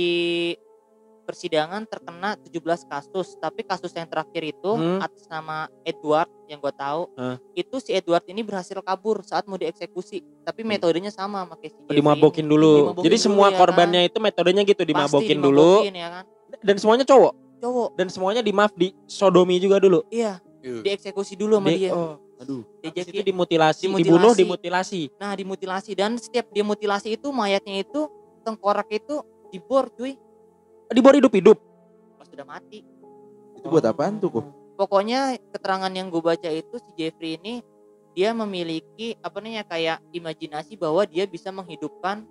persidangan 1.25 1.83
terkena 1.85 2.37
17 2.39 2.61
kasus, 2.85 3.35
tapi 3.37 3.65
kasus 3.65 3.91
yang 3.91 4.05
terakhir 4.05 4.45
itu 4.45 4.71
Hmm. 4.71 5.01
atas 5.01 5.25
nama 5.27 5.67
Edward 5.83 6.29
yang 6.45 6.61
gue 6.61 6.71
tahu, 6.71 7.09
Hah? 7.15 7.41
itu 7.53 7.77
si 7.79 7.91
Edward 7.91 8.23
ini 8.27 8.41
berhasil 8.41 8.77
kabur 8.79 9.25
saat 9.25 9.45
mau 9.45 9.57
dieksekusi, 9.57 10.21
tapi 10.45 10.61
metodenya 10.63 11.09
sama 11.09 11.43
sama 11.43 11.57
Jeffrey 11.57 11.97
dimabokin 11.97 12.45
dulu. 12.45 12.93
Dimabokin 12.93 13.03
Jadi 13.03 13.17
dulu, 13.17 13.25
semua 13.25 13.47
ya 13.49 13.57
korbannya 13.57 14.01
kan? 14.01 14.09
itu 14.09 14.19
metodenya 14.21 14.63
gitu 14.63 14.79
Pasti 14.79 14.91
dimabokin 14.91 15.39
dulu 15.39 15.69
dimabokin, 15.81 15.95
ya 15.97 16.09
kan? 16.13 16.25
dan 16.61 16.77
semuanya 16.77 17.05
cowok 17.05 17.33
Cowok, 17.59 17.89
dan 17.97 18.07
semuanya 18.07 18.43
di 18.45 18.53
maaf 18.53 18.77
di 18.77 18.93
sodomi 19.09 19.57
juga 19.57 19.81
dulu. 19.81 20.05
iya, 20.09 20.37
Yuh. 20.61 20.85
dieksekusi 20.85 21.33
dulu 21.35 21.57
sama 21.57 21.73
Di- 21.73 21.81
dia. 21.81 21.97
oh, 21.97 22.21
Aduh. 22.37 22.61
habis 22.79 23.09
itu 23.09 23.25
dimutilasi, 23.25 23.89
Dimutilasi. 23.89 24.05
dibunuh, 24.05 24.33
dimutilasi. 24.37 25.03
Nah, 25.17 25.33
dimutilasi 25.33 25.91
dan 25.97 26.21
setiap 26.21 26.53
dia 26.53 26.61
mutilasi 26.61 27.17
itu 27.17 27.33
mayatnya 27.33 27.81
itu 27.81 28.05
tengkorak 28.45 28.85
itu 28.93 29.25
dibor 29.49 29.89
cuy 29.89 30.19
Dibor 30.93 31.17
hidup-hidup. 31.17 31.57
pas 32.19 32.27
sudah 32.29 32.47
mati. 32.47 32.85
Itu 33.57 33.67
buat 33.71 33.85
apaan 33.87 34.21
tuh 34.21 34.31
kok? 34.41 34.47
pokoknya 34.75 35.39
keterangan 35.55 35.91
yang 35.95 36.11
gue 36.11 36.19
baca 36.19 36.51
itu 36.51 36.77
si 36.83 36.91
Jeffrey 36.99 37.39
ini 37.39 37.63
dia 38.15 38.31
memiliki 38.35 39.19
apa 39.23 39.39
namanya 39.43 39.67
kayak 39.67 39.99
imajinasi 40.11 40.79
bahwa 40.79 41.07
dia 41.07 41.27
bisa 41.27 41.51
menghidupkan 41.51 42.27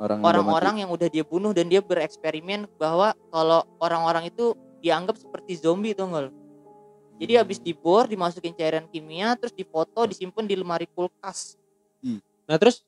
Orang 0.00 0.20
yang 0.20 0.24
udah 0.24 0.28
orang-orang 0.32 0.74
yang 0.80 0.90
udah 0.92 1.08
dia 1.12 1.24
bunuh 1.24 1.52
dan 1.52 1.68
dia 1.68 1.84
bereksperimen 1.84 2.64
bahwa 2.80 3.12
kalau 3.28 3.64
orang-orang 3.80 4.32
itu 4.32 4.56
dianggap 4.80 5.20
seperti 5.20 5.60
zombie 5.60 5.92
tuh 5.92 6.08
nggak? 6.08 6.32
Jadi 7.20 7.32
Hmm. 7.36 7.40
habis 7.44 7.60
dibor, 7.60 8.08
dimasukin 8.08 8.56
cairan 8.56 8.88
kimia, 8.88 9.36
terus 9.36 9.52
difoto, 9.52 10.08
disimpan 10.08 10.48
di 10.48 10.56
lemari 10.56 10.88
kulkas. 10.88 11.60
Nah, 12.48 12.56
terus 12.56 12.80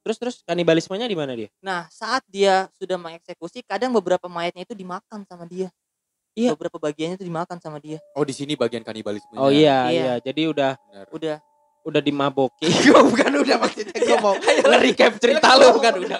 terus 0.00 0.16
terus 0.16 0.36
kanibalismenya 0.42 1.04
di 1.04 1.14
mana 1.14 1.32
dia? 1.32 1.48
Nah, 1.60 1.84
saat 1.88 2.24
dia 2.26 2.68
sudah 2.74 2.96
mengeksekusi, 2.96 3.60
kadang 3.62 3.92
beberapa 3.92 4.26
mayatnya 4.26 4.64
itu 4.64 4.72
dimakan 4.72 5.24
sama 5.24 5.44
dia. 5.44 5.68
Iya. 6.30 6.54
beberapa 6.54 6.78
bagiannya 6.78 7.18
tuh 7.18 7.26
dimakan 7.26 7.58
sama 7.58 7.82
dia 7.82 7.98
Oh 8.14 8.22
di 8.22 8.30
sini 8.30 8.54
bagian 8.54 8.86
kanibalisme. 8.86 9.34
Oh 9.34 9.50
iya, 9.50 9.90
Iya. 9.90 9.90
iya. 9.90 10.14
Jadi 10.22 10.46
udah 10.46 10.78
udah 11.10 11.36
udah 11.82 12.00
dimaboki. 12.00 12.70
Gua 12.86 13.02
bukan 13.02 13.42
udah 13.42 13.56
maksudnya 13.58 13.98
gue 13.98 14.14
mau 14.16 14.38
nge-recap 14.70 15.18
cerita 15.18 15.58
lu 15.58 15.74
bukan 15.74 15.94
udah. 16.00 16.18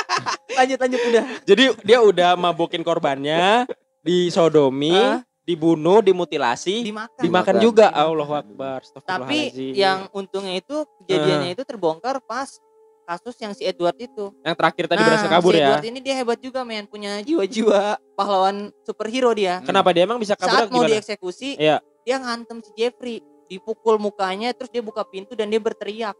lanjut 0.56 0.78
lanjut 0.80 1.00
udah 1.04 1.24
Jadi 1.44 1.64
dia 1.84 1.98
udah 2.00 2.32
mabokin 2.34 2.80
korbannya, 2.80 3.68
disodomi, 4.02 4.96
Ah. 4.96 5.20
dibunuh, 5.42 6.00
dimutilasi, 6.00 6.86
dimakan 6.86 7.20
dimakan 7.20 7.54
Dimakan. 7.54 7.56
juga. 7.60 7.86
Allahu 7.90 8.32
Akbar. 8.32 8.80
tapi 9.04 9.40
yang 9.74 10.08
untungnya 10.12 10.56
itu 10.56 10.76
kejadiannya 11.02 11.52
itu 11.52 11.62
terbongkar 11.62 12.24
pas 12.24 12.56
kasus 13.04 13.34
yang 13.36 13.52
si 13.52 13.62
Edward 13.62 13.96
itu 13.96 14.30
yang 14.40 14.54
terakhir 14.54 14.84
tadi 14.86 14.98
nah 14.98 15.06
berhasil 15.06 15.28
kabur 15.28 15.50
si 15.50 15.58
ya. 15.58 15.66
Edward 15.68 15.86
ini 15.86 15.98
dia 15.98 16.14
hebat 16.14 16.38
juga 16.38 16.60
men 16.62 16.84
punya 16.84 17.18
jiwa-jiwa 17.20 17.80
pahlawan 18.12 18.56
superhero 18.80 19.30
dia 19.30 19.58
Kenapa 19.60 19.90
dia 19.90 20.02
emang 20.02 20.16
bisa 20.16 20.32
kabur 20.32 20.54
saat 20.56 20.68
mau 20.68 20.80
gimana? 20.80 20.90
dieksekusi 20.92 21.56
Iya. 21.56 21.82
dia 22.00 22.16
ngantem 22.16 22.58
si 22.58 22.70
Jeffrey 22.74 23.18
dipukul 23.46 23.96
mukanya 23.96 24.50
terus 24.50 24.68
dia 24.68 24.80
buka 24.80 25.02
pintu 25.02 25.32
dan 25.32 25.46
dia 25.46 25.58
berteriak 25.58 26.14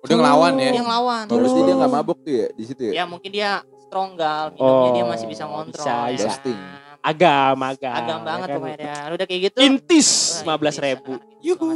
Udah 0.00 0.14
ngelawan 0.14 0.56
ya. 0.56 0.72
yang 0.72 0.86
lawan 0.86 1.24
Berarti 1.26 1.60
dia 1.60 1.74
nggak 1.74 1.92
mabok 1.92 2.18
tuh 2.20 2.32
ya 2.34 2.46
di 2.50 2.64
situ 2.64 2.82
ya? 2.86 2.92
ya 2.92 3.04
mungkin 3.04 3.30
dia 3.30 3.50
stronggal 3.82 4.54
minumnya 4.54 4.90
dia 4.92 5.02
Oh, 5.02 5.10
masih 5.10 5.26
bisa 5.26 5.44
ngontrol 5.44 5.82
bisa, 5.82 5.96
ya 6.08 6.30
bisa. 6.30 6.52
Agam, 7.00 7.56
agam. 7.58 7.96
agam 7.96 8.18
banget 8.22 8.44
ya 8.44 8.52
kan? 8.52 8.56
pokoknya 8.56 8.76
dia 8.78 8.94
udah 9.10 9.26
kayak 9.26 9.40
gitu 9.42 9.56
Intis 9.58 10.08
Wah, 10.40 10.56
15 10.56 10.68
ini 10.70 10.84
ribu. 10.86 11.12
Yuhu. 11.40 11.68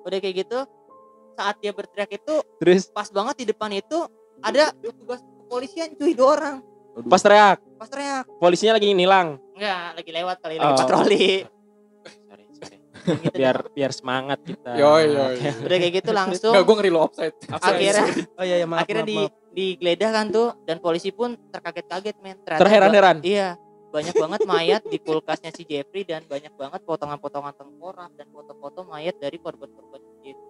udah 0.00 0.18
kayak 0.18 0.36
gitu 0.38 0.58
saat 1.40 1.56
dia 1.56 1.72
berteriak 1.72 2.12
itu 2.12 2.34
Terus 2.58 2.86
pas 2.88 3.08
banget 3.08 3.34
di 3.38 3.46
depan 3.46 3.72
itu 3.72 3.98
ada 4.38 4.70
petugas 4.74 5.20
kepolisian 5.38 5.88
cuy 5.94 6.12
dua 6.12 6.28
orang 6.34 6.56
Aduh. 6.92 7.06
pas 7.06 7.18
teriak, 7.18 7.58
pas 7.74 7.86
teriak 7.86 8.24
polisinya 8.36 8.76
lagi 8.76 8.92
nilang. 8.92 9.40
enggak 9.52 9.82
lagi 9.94 10.10
lewat 10.10 10.36
kali 10.38 10.54
Oh. 10.54 10.60
lagi 10.60 10.74
patroli 10.76 11.26
Sorry, 12.28 12.44
sorry. 12.52 12.76
gitu 13.22 13.34
Biar 13.34 13.56
biar 13.70 13.90
semangat 13.90 14.38
kita. 14.42 14.70
Yo 14.74 14.92
yo. 14.98 15.24
deh. 15.32 15.54
udah 15.62 15.76
kayak 15.78 15.94
gitu 15.96 16.10
langsung 16.10 16.52
Enggak 16.52 16.64
gue 16.64 16.76
ngeri 16.76 16.90
lo 16.90 17.00
offside. 17.02 17.34
akhirnya 17.48 18.04
Oh 18.34 18.44
iya, 18.44 18.56
iya 18.56 18.66
maaf, 18.66 18.84
akhirnya 18.84 19.02
maaf, 19.02 19.08
di 19.08 19.18
maaf. 19.18 19.32
digeledah 19.50 20.10
kan 20.12 20.26
tuh 20.28 20.48
dan 20.62 20.76
polisi 20.78 21.10
pun 21.10 21.34
terkaget-kaget 21.48 22.16
men 22.18 22.36
Terheran-heran. 22.44 23.16
iya 23.22 23.56
banyak 23.88 24.14
banget 24.14 24.40
mayat 24.44 24.82
di 24.84 24.98
kulkasnya 24.98 25.50
si 25.50 25.62
Jeffrey 25.64 26.02
dan 26.02 26.22
banyak 26.22 26.54
banget 26.54 26.78
potongan-potongan 26.84 27.50
tengkorak 27.52 28.10
dan 28.14 28.26
foto-foto 28.28 28.82
mayat 28.84 29.14
dari 29.16 29.34
korban-korban 29.36 29.98
Jeffrey. 30.20 30.49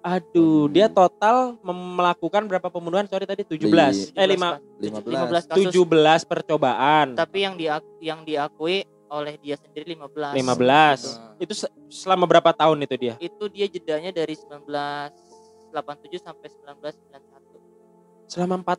Aduh, 0.00 0.68
dia 0.68 0.86
total 0.86 1.58
melakukan 1.60 2.46
berapa 2.46 2.66
pembunuhan? 2.66 3.04
Sorry 3.04 3.24
tadi 3.24 3.42
17. 3.42 4.14
Eh 4.14 4.26
5 4.28 4.62
15 4.78 5.02
15. 5.02 5.50
kasus 5.50 5.66
17 5.66 6.22
percobaan. 6.24 7.06
tapi 7.12 7.42
yang 7.42 7.54
dia 7.54 7.78
yang 7.98 8.22
diakui 8.22 8.82
oleh 9.06 9.34
dia 9.36 9.54
sendiri 9.56 9.94
15 9.94 10.34
15. 10.36 11.18
Itu 11.36 11.54
se- 11.56 11.70
selama 11.88 12.24
berapa 12.24 12.50
tahun 12.52 12.78
itu 12.80 12.94
dia? 12.96 13.14
itu 13.18 13.44
dia 13.48 13.66
jedanya 13.66 14.10
dari 14.10 14.34
1987 14.34 15.74
sampai 16.18 16.48
1991 16.50 18.26
Selama 18.26 18.54
4 18.60 18.78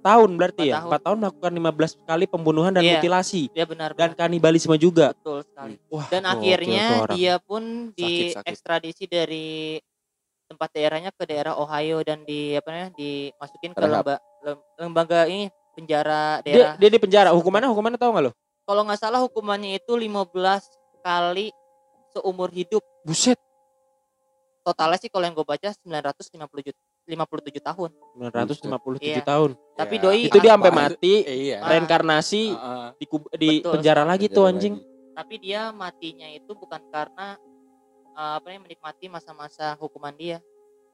tahun 0.00 0.30
berarti 0.34 0.62
Empat 0.62 0.68
ya? 0.68 0.76
tahun. 0.76 0.90
4 0.92 1.02
tahun 1.02 1.18
melakukan 1.20 1.52
15 1.52 1.98
kali 2.04 2.24
pembunuhan 2.26 2.70
dan 2.70 2.82
Iya. 2.82 2.90
mutilasi 2.96 3.42
dia 3.50 3.64
benar 3.64 3.90
dan 3.92 4.10
benar. 4.10 4.18
kanibalisme 4.20 4.74
juga. 4.76 5.10
betul 5.12 5.42
sekali 5.42 5.74
Wah, 5.88 6.06
dan 6.06 6.22
gokil 6.22 6.30
akhirnya 6.32 6.86
dia 7.12 7.34
pun 7.38 7.62
Sakit, 7.90 7.98
sakit. 7.98 8.44
diekstradisi 8.44 9.04
dari 9.06 9.78
tempat 10.46 10.68
daerahnya 10.70 11.10
ke 11.10 11.24
daerah 11.24 11.54
Ohio 11.54 12.00
dan 12.00 12.22
di 12.22 12.54
apa 12.54 12.68
namanya 12.68 12.90
dimasukin 12.94 13.70
ke 13.70 13.80
lemba, 13.80 14.14
lem- 14.40 14.64
lembaga 14.78 15.20
ini 15.26 15.46
penjara 15.72 16.40
dia, 16.40 16.54
daerah 16.54 16.72
dia 16.76 16.88
di 16.88 16.98
penjara. 16.98 17.30
Hukumannya 17.30 17.68
hukumannya 17.68 17.96
tahu 17.96 18.10
nggak 18.10 18.24
lo? 18.24 18.32
kalau 18.62 18.82
nggak 18.82 18.98
salah 18.98 19.20
hukumannya 19.20 19.76
itu 19.76 19.92
15 19.92 20.26
kali 21.00 21.54
seumur 22.10 22.50
hidup 22.50 22.82
Buset. 23.02 23.38
totalnya 24.60 24.98
sih 24.98 25.06
kalau 25.06 25.22
yang 25.22 25.34
gue 25.34 25.46
baca 25.46 25.70
950 25.70 26.26
juta 26.64 26.80
57 27.06 27.62
tahun 27.62 27.90
957 28.18 28.98
Iya. 28.98 29.22
tahun. 29.22 29.50
tapi 29.76 29.94
Ya. 29.94 30.02
doi 30.02 30.20
Itu 30.26 30.38
dia 30.40 30.58
sampai 30.58 30.72
mati 30.72 31.14
Iya. 31.22 31.62
Reinkarnasi 31.62 32.42
di, 32.96 33.04
kub- 33.06 33.30
di 33.32 33.62
Betul. 33.62 33.72
penjara 33.78 34.02
lagi 34.02 34.26
tuh 34.26 34.42
Penjara 34.42 34.50
anjing. 34.50 34.74
lagi. 34.74 34.94
tapi 35.14 35.34
dia 35.38 35.70
matinya 35.70 36.28
itu 36.28 36.50
bukan 36.50 36.82
karena 36.90 37.38
eh, 38.16 38.32
apa 38.34 38.44
namanya 38.46 38.62
menikmati 38.66 39.06
masa-masa 39.06 39.76
hukuman 39.76 40.12
dia 40.12 40.40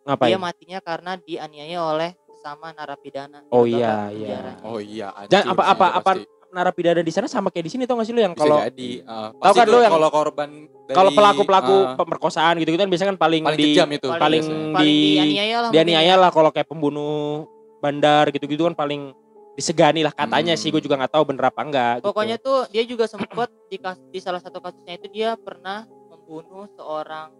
Ngapain? 0.02 0.28
dia 0.28 0.38
matinya 0.40 0.78
karena 0.80 1.12
dianiaya 1.16 1.78
oleh 1.80 2.10
sesama 2.28 2.70
narapidana 2.70 3.46
Oh 3.48 3.62
Di 3.62 3.78
iya, 3.78 4.10
iya. 4.10 4.38
Oh 4.60 4.76
iya. 4.76 5.14
Jangan 5.24 5.46
hancur 5.48 5.62
apa 5.62 5.64
apa 5.64 5.86
apa 5.96 6.10
narapidana 6.50 7.00
di 7.00 7.08
sana 7.08 7.24
sama 7.26 7.48
kayak 7.48 7.64
di 7.64 7.72
sini 7.72 7.82
tau 7.82 7.96
gak 7.96 8.04
sih 8.04 8.12
lu 8.12 8.20
yang 8.20 8.34
kalau 8.34 8.60
jadi. 8.60 9.00
uh, 9.02 9.30
Tahu 9.30 9.40
pasti 9.40 9.56
kan 9.56 9.64
lu 9.64 9.70
kalau- 9.70 9.80
yang- 9.80 9.94
kalau 9.94 10.08
korban 10.10 10.48
dari, 10.84 10.92
kalau 10.92 11.10
pelaku-pelaku 11.12 11.72
uh, 11.72 11.94
pemerkosaan 11.96 12.54
gitu 12.58 12.68
gitu 12.68 12.76
kan 12.76 12.90
biasanya 12.90 13.10
kan 13.10 13.20
paling, 13.20 13.42
paling 13.42 13.56
di 13.56 13.64
kejam 13.70 13.88
itu 13.88 14.08
paling 14.10 14.42
biasanya. 14.42 14.80
di- 14.82 15.16
dianiaya 15.16 15.56
lah 15.58 15.70
dianiaya 15.70 16.04
ya. 16.10 16.14
lah 16.18 16.28
kalau 16.28 16.50
kayak 16.50 16.66
pembunuh 16.66 17.46
bandar 17.78 18.28
gitu-gitu 18.28 18.62
kan 18.64 18.74
paling 18.74 19.14
disegani 19.52 20.00
lah 20.00 20.10
katanya 20.10 20.52
Hmm. 20.52 20.60
sih 20.60 20.68
gue 20.68 20.80
juga 20.80 20.96
nggak 20.96 21.12
tahu 21.12 21.24
bener 21.26 21.44
apa 21.46 21.60
enggak 21.62 21.92
gitu. 21.94 22.04
pokoknya 22.04 22.36
tuh 22.36 22.58
dia 22.68 22.82
juga 22.82 23.04
sempat 23.06 23.48
di, 23.68 23.76
kas- 23.76 24.04
di 24.06 24.18
salah 24.18 24.38
satu 24.38 24.58
kasusnya 24.58 24.92
itu 24.94 25.08
dia 25.08 25.36
pernah 25.36 25.84
membunuh 26.22 26.70
seorang 26.78 27.34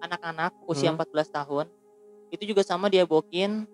anak-anak 0.00 0.56
usia 0.64 0.88
Hmm. 0.88 0.96
14 0.96 1.28
tahun. 1.28 1.66
Itu 2.32 2.48
juga 2.48 2.64
sama 2.64 2.88
dia 2.88 3.04
bokin 3.04 3.68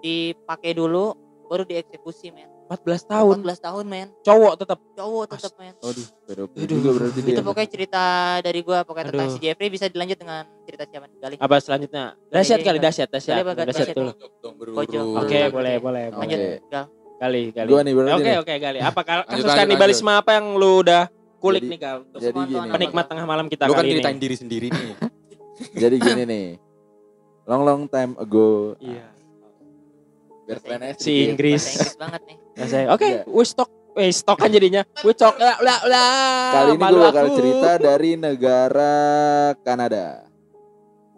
dipakai 0.00 0.72
dulu 0.72 1.12
baru 1.46 1.62
dieksekusi 1.62 2.32
men. 2.32 2.48
14 2.70 3.02
tahun? 3.04 3.36
14 3.42 3.60
tahun 3.60 3.84
men. 3.84 4.08
Cowok 4.22 4.52
tetap 4.56 4.78
cowok 4.96 5.24
tetap 5.28 5.52
men. 5.58 5.74
Aduh, 5.76 6.06
pedofil 6.24 6.64
juga 6.64 6.90
berarti 6.94 7.18
dia. 7.20 7.32
itu 7.34 7.42
pokoknya 7.42 7.68
cerita 7.68 8.04
dari 8.40 8.60
gua 8.62 8.78
pokoknya 8.80 9.06
tentang 9.10 9.28
Aduh. 9.28 9.36
si 9.36 9.42
Jeffrey. 9.42 9.68
Bisa 9.68 9.86
dilanjut 9.90 10.16
dengan 10.16 10.42
cerita 10.64 10.84
siapa 10.86 11.06
kali 11.12 11.34
apa 11.36 11.56
selanjutnya? 11.60 12.04
Dahsyat 12.30 12.60
kali 12.62 12.78
dahsyat 12.78 13.08
dahsyat. 13.10 13.36
Dahsyat 13.44 13.88
dulu. 13.92 14.12
Pojok. 14.72 15.04
oke 15.18 15.38
boleh 15.50 15.74
boleh 15.78 16.04
lanjut. 16.14 16.40
gal 16.70 16.86
kali 17.20 17.52
kali 17.52 17.68
Gua 17.68 17.82
nih 17.84 17.92
berarti 17.92 18.14
oke 18.16 18.32
oke 18.40 18.54
kali 18.56 18.78
apa 18.88 19.00
kasus 19.04 19.52
kanibalisme 19.52 20.08
apa 20.08 20.40
yang 20.40 20.56
lu 20.56 20.80
udah 20.80 21.04
kulik 21.40 21.58
Jadi- 21.58 21.70
nih 21.70 21.78
kal 21.78 21.96
untuk 22.02 22.20
Jadi 22.20 22.36
Semua 22.36 22.44
gini. 22.46 22.70
penikmat 22.70 23.04
tengah 23.06 23.24
malam 23.24 23.46
kita 23.46 23.64
Lu 23.64 23.72
kan 23.72 23.82
ceritain 23.82 24.12
ini 24.12 24.20
diri 24.20 24.36
sendiri 24.36 24.66
nih. 24.68 24.92
Jadi 25.82 25.96
gini 25.98 26.22
nih. 26.24 26.46
Long 27.42 27.62
long 27.62 27.82
time 27.86 28.12
ago. 28.14 28.76
iya 28.78 29.08
Biar 30.44 30.58
aja 30.60 30.94
si. 30.94 31.26
Inggris 31.26 31.62
bahasa 31.62 31.78
Inggris 31.78 31.96
banget 31.96 32.20
nih 32.24 32.36
Nah, 32.60 32.92
oke 32.92 33.06
Iya. 33.06 33.20
we 33.24 33.42
stock 33.42 33.70
we 33.92 34.10
stock 34.10 34.36
kan 34.36 34.48
jadinya 34.48 34.82
we 35.00 35.10
stock 35.10 35.34
lah 35.34 35.56
lah 35.58 35.78
lah 35.82 36.52
Kali 36.52 36.70
ini 36.70 36.84
gue 36.84 37.00
bakal 37.00 37.24
aku. 37.24 37.34
cerita 37.34 37.70
dari 37.76 38.10
negara 38.14 38.94
Kanada. 39.58 40.26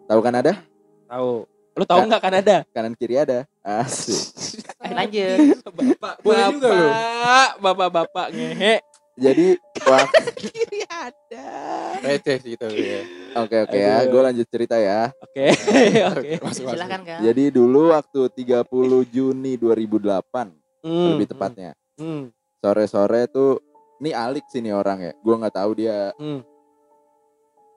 Tahu 0.05 0.21
Kanada? 0.21 0.52
tahu 1.05 1.45
lu 1.73 1.85
tahu 1.85 2.05
nggak 2.05 2.23
Kanada 2.23 2.57
Kanan 2.71 2.93
kiri 2.93 3.17
ada. 3.17 3.49
Asik. 3.59 4.21
Eh, 4.81 4.93
lanjut 4.93 5.61
bapak 5.64 6.14
juga 6.50 6.69
lu. 6.69 6.88
bapak 7.59 7.88
bapak 7.91 8.26
ngehe 8.31 8.75
Jadi 9.14 9.57
wah, 9.92 10.06
kiri 10.40 10.80
ada 10.87 11.49
Receh 12.00 12.37
sih 12.38 12.52
itu 12.52 12.66
ya. 12.66 13.00
oke 13.37 13.56
oke 13.62 13.76
ya, 13.76 14.02
gue 14.02 14.20
lanjut 14.22 14.46
cerita 14.46 14.75
ya. 14.75 15.12
oke 15.14 15.44
oke 16.12 16.30
silakan 16.50 17.00
kan 17.02 17.18
Jadi 17.20 17.44
dulu 17.50 17.92
waktu 17.92 18.20
30 18.32 18.64
Juni 19.06 19.52
2008 19.54 20.58
Hmm, 20.82 21.14
lebih 21.14 21.30
tepatnya. 21.30 21.78
hmm, 21.94 22.34
Sore-sore 22.58 23.28
tuh 23.28 23.62
ini 23.99 24.11
Alik 24.11 24.42
sih 24.46 24.58
nih 24.58 24.72
orang 24.72 24.99
ya. 25.00 25.12
Gue 25.16 25.34
nggak 25.37 25.54
tahu 25.54 25.70
dia 25.76 26.11
hmm, 26.12 26.42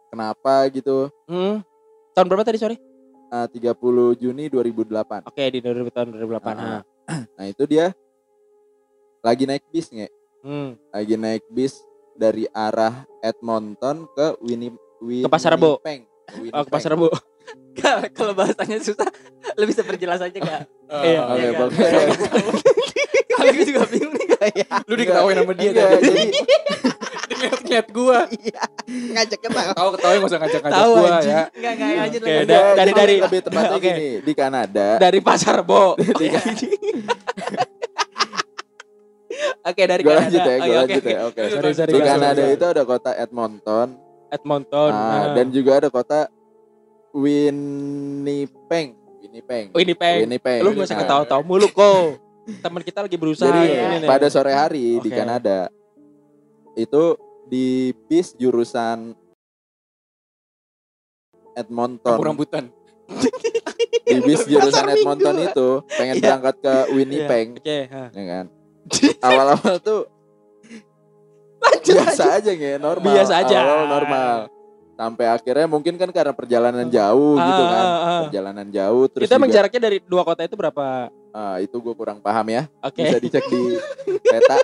kenapa 0.07 0.65
gitu. 0.69 1.13
hmm. 1.25 1.61
tahun 2.13 2.25
berapa 2.25 2.41
tadi 2.43 2.57
sorry 2.57 2.77
Nah, 3.25 3.45
30 3.45 3.75
Juni 4.15 4.47
2008. 4.47 5.27
oke 5.27 5.43
di 5.43 5.59
2000 5.59 5.91
tahun 5.91 6.07
2008 6.15 6.39
Ah. 6.55 6.81
ah. 7.05 7.21
Nah, 7.35 7.45
itu 7.45 7.63
dia 7.65 7.91
lagi 9.19 9.43
naik 9.43 9.65
bis 9.67 9.85
nge. 9.87 10.07
hmm. 10.41 10.69
Lagi 10.89 11.15
naik 11.15 11.43
bis 11.47 11.77
dari 12.15 12.47
arah 12.49 12.93
Edmonton 13.19 14.07
ke 14.09 14.39
Winnie, 14.39 14.71
Ke 15.21 15.27
Pasar 15.27 15.53
Rebo. 15.53 15.79
Oh 16.49 16.63
ke 16.63 16.69
pasar 16.71 16.97
bu 16.97 17.05
kalau 18.17 18.33
bahasanya 18.33 18.81
susah 18.81 19.05
lebih 19.53 19.69
bisa 19.69 19.85
perjelas 19.85 20.17
aja 20.17 20.33
kak 20.33 20.65
Iya. 20.89 21.21
Oke, 21.21 21.37
Iya, 21.37 21.49
kan? 21.51 21.59
pokoknya 21.61 21.89
kalau 23.27 23.51
gue 23.51 23.65
juga 23.67 23.81
bingung 23.85 24.13
nih 24.15 24.27
kayak 24.31 24.67
Lu 24.85 24.93
diketawain 24.95 25.37
sama 25.37 25.53
dia 25.53 25.69
Enggak, 25.69 25.85
kan. 25.87 25.99
jadi 26.01 26.23
Ngeliat 27.55 27.87
gua. 27.91 28.19
ngajak 28.87 29.39
ketawa 29.39 29.71
Tahu 29.73 29.89
ketawain 29.93 30.17
gak 30.17 30.29
usah 30.29 30.39
ngajak-ngajak 30.39 30.81
gua 30.81 30.97
anjing. 31.11 31.29
ya. 31.29 31.41
enggak 31.51 31.71
enggak 31.71 31.89
lanjut 31.95 32.19
Oke, 32.19 32.25
lanjut 32.25 32.47
da- 32.47 32.55
Enggak, 32.55 32.73
dari- 32.75 32.93
dari- 32.95 33.19
lebih 33.21 33.39
tepatnya 33.43 33.69
Oke. 33.71 33.85
gini 33.85 34.09
di 34.19 34.33
Kanada 34.33 34.87
dari 34.97 35.19
pasar 35.21 35.57
bo 35.61 35.83
oke 39.63 39.81
dari 39.81 40.01
gue 40.01 40.09
Kanada 40.09 40.25
lanjut 40.25 40.41
ya 40.41 40.55
gue 40.55 40.55
Oke, 40.55 40.65
oke, 40.65 40.77
lanjut 40.77 41.03
ya 41.03 41.19
oke 41.25 41.41
sorry 41.49 41.71
sorry 41.73 41.91
di. 41.91 41.99
Kanada 42.01 42.41
Sorry. 42.41 42.55
itu 42.55 42.65
ada 42.65 42.83
kota 42.83 43.11
Edmonton 43.13 43.87
Edmonton 44.27 44.91
ah, 44.91 44.99
ah. 44.99 45.25
dan 45.33 45.47
juga 45.49 45.71
ada 45.77 45.89
kota 45.89 46.19
Winnipeg 47.11 48.87
Winnipeg 49.21 49.63
Winnipeg 49.71 50.15
Winnipeg 50.23 50.59
lu 50.61 50.69
gak 50.73 50.85
usah 50.85 50.95
Nah, 50.95 51.01
ketawa-tawa 51.03 51.41
mulu 51.41 51.67
kok 51.67 52.19
teman 52.61 52.81
kita 52.81 52.99
lagi 53.01 53.17
berusaha 53.17 53.49
jadi 53.49 53.63
ini 53.65 53.97
nih. 53.99 54.07
pada 54.07 54.27
sore 54.27 54.51
hari 54.51 54.99
di 54.99 55.09
Oke. 55.09 55.17
Kanada 55.17 55.69
itu 56.75 57.03
di 57.45 57.65
bis 58.05 58.33
jurusan 58.33 59.13
Edmonton. 61.53 62.03
Kampung 62.11 62.27
rambutan. 62.27 62.67
Di 64.03 64.19
bis 64.21 64.43
jurusan 64.43 64.85
Edmonton 64.91 65.39
itu 65.41 65.67
pengen 65.89 66.15
Iya. 66.15 66.23
berangkat 66.27 66.55
ke 66.59 66.73
Winnipeg, 66.91 67.45
Oke, 67.57 67.79
ha. 67.87 68.03
ya 68.11 68.23
kan. 68.27 68.45
Awal-awal 69.19 69.75
tuh 69.79 70.05
Lanjut, 71.57 71.95
biasa 71.97 72.23
aja 72.37 72.51
nge, 72.51 72.73
normal. 72.77 73.09
Biasa 73.09 73.33
aja. 73.41 73.57
Awal 73.57 73.85
normal. 73.89 74.35
Sampai 74.95 75.25
akhirnya 75.27 75.65
mungkin 75.65 75.97
kan 75.97 76.07
karena 76.07 76.31
perjalanan 76.31 76.87
jauh 76.87 77.35
gitu 77.35 77.61
Ah, 77.61 77.67
kan. 77.67 77.83
ah, 77.83 77.97
ah. 77.99 78.21
Perjalanan 78.29 78.67
jauh 78.69 79.03
terus 79.09 79.25
Kita 79.25 79.35
juga, 79.35 79.43
menjaraknya 79.43 79.81
dari 79.81 79.97
dua 79.99 80.21
kota 80.21 80.41
itu 80.41 80.55
berapa? 80.55 81.09
ah, 81.31 81.57
itu 81.59 81.75
gue 81.75 81.93
kurang 81.93 82.21
paham 82.21 82.47
ya. 82.47 82.63
Oke. 82.79 83.01
Bisa 83.01 83.17
dicek 83.17 83.43
di 83.45 83.75
peta. 84.31 84.55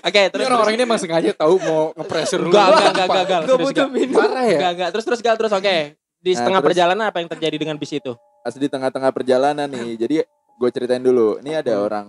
Oke, 0.00 0.20
Ini 0.20 0.30
terus 0.30 0.44
orang-orang 0.44 0.74
ini 0.74 0.82
emang 0.84 0.98
sengaja 0.98 1.30
tahu 1.32 1.56
mau 1.58 1.90
nge-pressure 1.94 2.38
lu. 2.38 2.48
Enggak, 2.48 2.66
enggak, 2.68 2.84
enggak, 2.84 3.06
enggak, 3.06 3.22
enggak. 3.22 3.40
Gue 3.44 3.56
butuh 3.60 3.86
minum. 3.88 4.16
Parah 4.18 4.44
ya? 4.44 4.58
Enggak, 4.58 4.72
enggak. 4.74 4.88
Terus 4.92 5.04
terus 5.06 5.20
gal 5.20 5.36
terus 5.36 5.52
oke. 5.52 5.76
Di 6.18 6.30
Nah, 6.30 6.36
setengah 6.36 6.58
terus- 6.58 6.68
perjalanan 6.74 7.04
apa 7.06 7.18
yang 7.18 7.30
terjadi 7.30 7.56
dengan 7.56 7.76
bis 7.76 7.92
itu? 7.92 8.12
Pas 8.14 8.52
di 8.52 8.68
tengah-tengah 8.68 9.10
perjalanan 9.10 9.66
nih. 9.66 9.88
Jadi 9.96 10.16
gue 10.58 10.70
ceritain 10.74 11.00
dulu. 11.00 11.38
Ini 11.38 11.62
ada 11.62 11.78
Hmm. 11.78 11.86
orang 11.86 12.08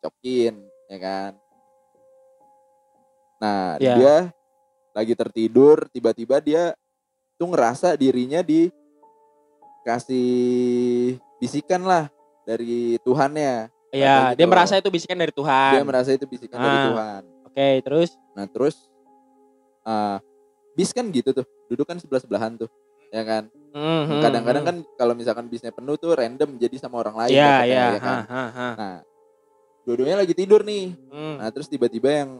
cokin, 0.00 0.54
ya 0.86 0.98
kan. 0.98 1.32
Nah, 3.40 3.76
Ya. 3.76 3.94
dia 3.98 4.14
lagi 4.94 5.14
tertidur, 5.14 5.90
tiba-tiba 5.90 6.38
dia 6.38 6.72
tuh 7.36 7.48
ngerasa 7.50 7.96
dirinya 7.96 8.40
dikasih 8.40 10.22
bisikan 11.40 11.82
lah 11.82 12.06
dari 12.46 13.00
Tuhannya. 13.02 13.68
Iya, 13.90 14.30
gitu 14.32 14.38
dia 14.38 14.46
merasa 14.46 14.78
itu 14.78 14.86
bisikan 14.86 15.18
dari 15.18 15.34
Tuhan. 15.34 15.72
Dia 15.74 15.82
merasa 15.82 16.14
itu 16.14 16.22
bisikan 16.28 16.62
dari 16.62 16.78
Ah. 16.78 16.86
Tuhan. 16.86 17.22
Oke, 17.50 17.82
terus 17.82 18.10
Nah, 18.30 18.46
terus 18.46 18.78
eh 19.82 20.16
bis 20.78 20.94
kan 20.94 21.02
gitu 21.10 21.34
tuh, 21.34 21.42
duduk 21.66 21.82
kan 21.82 21.98
sebelah-sebelahan 21.98 22.54
tuh. 22.56 22.70
Ya 23.10 23.26
kan? 23.26 23.50
Mhm, 23.70 24.18
Kadang-kadang 24.18 24.62
mhm. 24.62 24.68
kan 24.68 24.76
kalau 24.94 25.14
misalkan 25.14 25.46
bisnya 25.46 25.70
penuh 25.70 25.94
tuh 25.94 26.12
random 26.12 26.58
jadi 26.58 26.74
sama 26.76 26.98
orang 26.98 27.14
lain 27.16 27.30
Iya, 27.30 27.46
besoknya, 27.46 27.66
iya, 27.66 27.84
ya 27.86 28.00
kan? 28.00 28.16
ha, 28.18 28.24
ha, 28.26 28.44
ha. 28.50 28.68
Nah, 28.74 28.96
dua-duanya 29.82 30.16
lagi 30.18 30.34
tidur 30.34 30.60
nih. 30.62 30.94
Hmm. 31.06 31.36
Nah, 31.38 31.48
terus 31.50 31.66
tiba-tiba 31.66 32.08
yang 32.10 32.30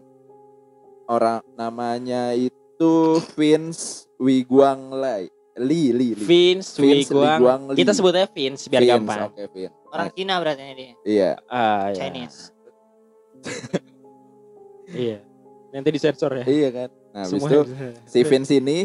orang 1.07 1.39
namanya 1.55 2.35
itu 2.35 2.93
Vince 3.35 4.11
Wiguang 4.17 4.91
Lai. 4.93 5.31
Li, 5.61 5.93
Li, 5.93 6.15
Li. 6.15 6.25
Vince, 6.25 6.79
Vince 6.79 7.11
Wiguang. 7.11 7.39
Wiguang 7.39 7.63
Li. 7.71 7.79
Kita 7.79 7.93
sebutnya 7.93 8.27
Vince 8.27 8.63
biar 8.67 8.83
Vince, 8.83 8.93
gampang. 8.97 9.21
Oke, 9.29 9.45
Vince. 9.51 9.77
Orang 9.87 10.07
Nah, 10.07 10.15
Cina 10.15 10.35
berarti 10.39 10.63
ini 10.63 10.75
dia. 10.75 10.93
iya. 11.05 11.31
Ah, 11.47 11.91
iya. 11.91 11.97
Chinese. 11.97 12.39
Iya. 14.91 15.19
Nanti 15.71 15.89
disensor 15.95 16.35
ya. 16.35 16.45
Iya 16.45 16.69
kan. 16.71 16.89
Nah, 17.15 17.23
habis 17.23 17.31
Semua 17.39 17.49
itu 17.49 17.61
si 18.05 18.19
Vince 18.23 18.53
ini 18.53 18.79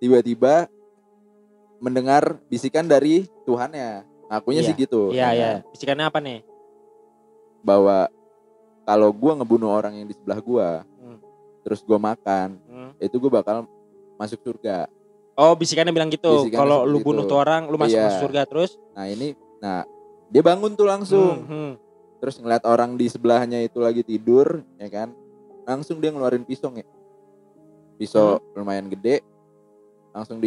tiba-tiba 0.00 0.64
mendengar 1.82 2.38
bisikan 2.46 2.86
dari 2.86 3.26
Tuhannya. 3.42 4.06
Ngakunya 4.30 4.60
Iya. 4.62 4.68
sih 4.70 4.74
gitu. 4.78 5.02
Iya, 5.10 5.18
ya 5.18 5.28
iya. 5.34 5.50
kan? 5.58 5.74
Bisikannya 5.74 6.06
apa 6.06 6.18
nih? 6.22 6.38
Bahwa 7.60 8.06
kalau 8.86 9.10
gua 9.10 9.32
ngebunuh 9.42 9.68
orang 9.68 9.98
yang 9.98 10.06
di 10.06 10.14
sebelah 10.14 10.38
gua, 10.38 10.86
Hmm. 11.02 11.18
terus 11.66 11.82
gua 11.82 11.98
makan, 11.98 12.56
Hmm. 12.70 12.90
itu 13.02 13.18
gua 13.18 13.42
bakal 13.42 13.66
masuk 14.16 14.38
surga. 14.40 14.86
Oh, 15.34 15.58
bisikannya 15.58 15.90
bilang 15.90 16.08
gitu. 16.08 16.46
Kalau 16.54 16.86
lu 16.86 17.02
seperti 17.02 17.06
bunuh 17.08 17.24
tuh 17.26 17.38
orang, 17.42 17.66
lu 17.66 17.76
masuk 17.76 17.98
Iya. 17.98 18.06
masuk 18.08 18.22
surga 18.30 18.42
terus. 18.46 18.70
Nah, 18.94 19.06
ini 19.10 19.34
nah 19.58 19.82
dia 20.30 20.42
bangun 20.44 20.72
tuh 20.78 20.86
langsung. 20.86 21.44
Hmm, 21.44 21.50
hmm. 21.50 21.72
Terus 22.22 22.38
ngeliat 22.38 22.62
orang 22.62 22.94
di 22.94 23.10
sebelahnya 23.10 23.58
itu 23.58 23.82
lagi 23.82 24.06
tidur, 24.06 24.62
ya 24.78 24.86
kan? 24.86 25.10
Langsung 25.66 25.98
dia 25.98 26.14
ngeluarin 26.14 26.46
pisau 26.46 26.70
ya. 26.70 26.86
Pisau 27.98 28.38
Hmm. 28.38 28.62
lumayan 28.62 28.86
gede. 28.86 29.26
Langsung 30.14 30.38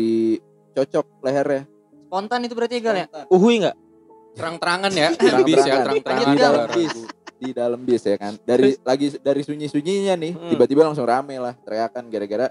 dicocok 0.75 1.23
lehernya. 1.23 1.63
Spontan 2.05 2.39
itu 2.43 2.51
berarti 2.51 2.75
Gal 2.77 2.95
ya? 2.97 3.07
Uhui 3.31 3.63
enggak? 3.63 3.75
Terang-terangan 4.35 4.91
ya. 4.91 5.07
Terang-terangan. 5.09 5.47
Bis 5.47 5.63
ya, 5.63 5.75
terang-terangan. 5.79 6.27
Di 6.27 6.35
dalam 6.37 6.67
bis 6.69 6.95
di 7.35 7.51
dalam 7.51 7.79
bis 7.83 7.99
ya 8.01 8.15
kan 8.15 8.33
dari 8.41 8.79
lagi 8.79 9.11
dari 9.19 9.43
sunyi 9.43 9.67
sunyinya 9.67 10.15
nih 10.15 10.33
Hmm. 10.33 10.49
tiba-tiba 10.49 10.87
langsung 10.87 11.03
rame 11.03 11.35
lah 11.35 11.51
teriakan 11.61 12.07
gara-gara 12.07 12.47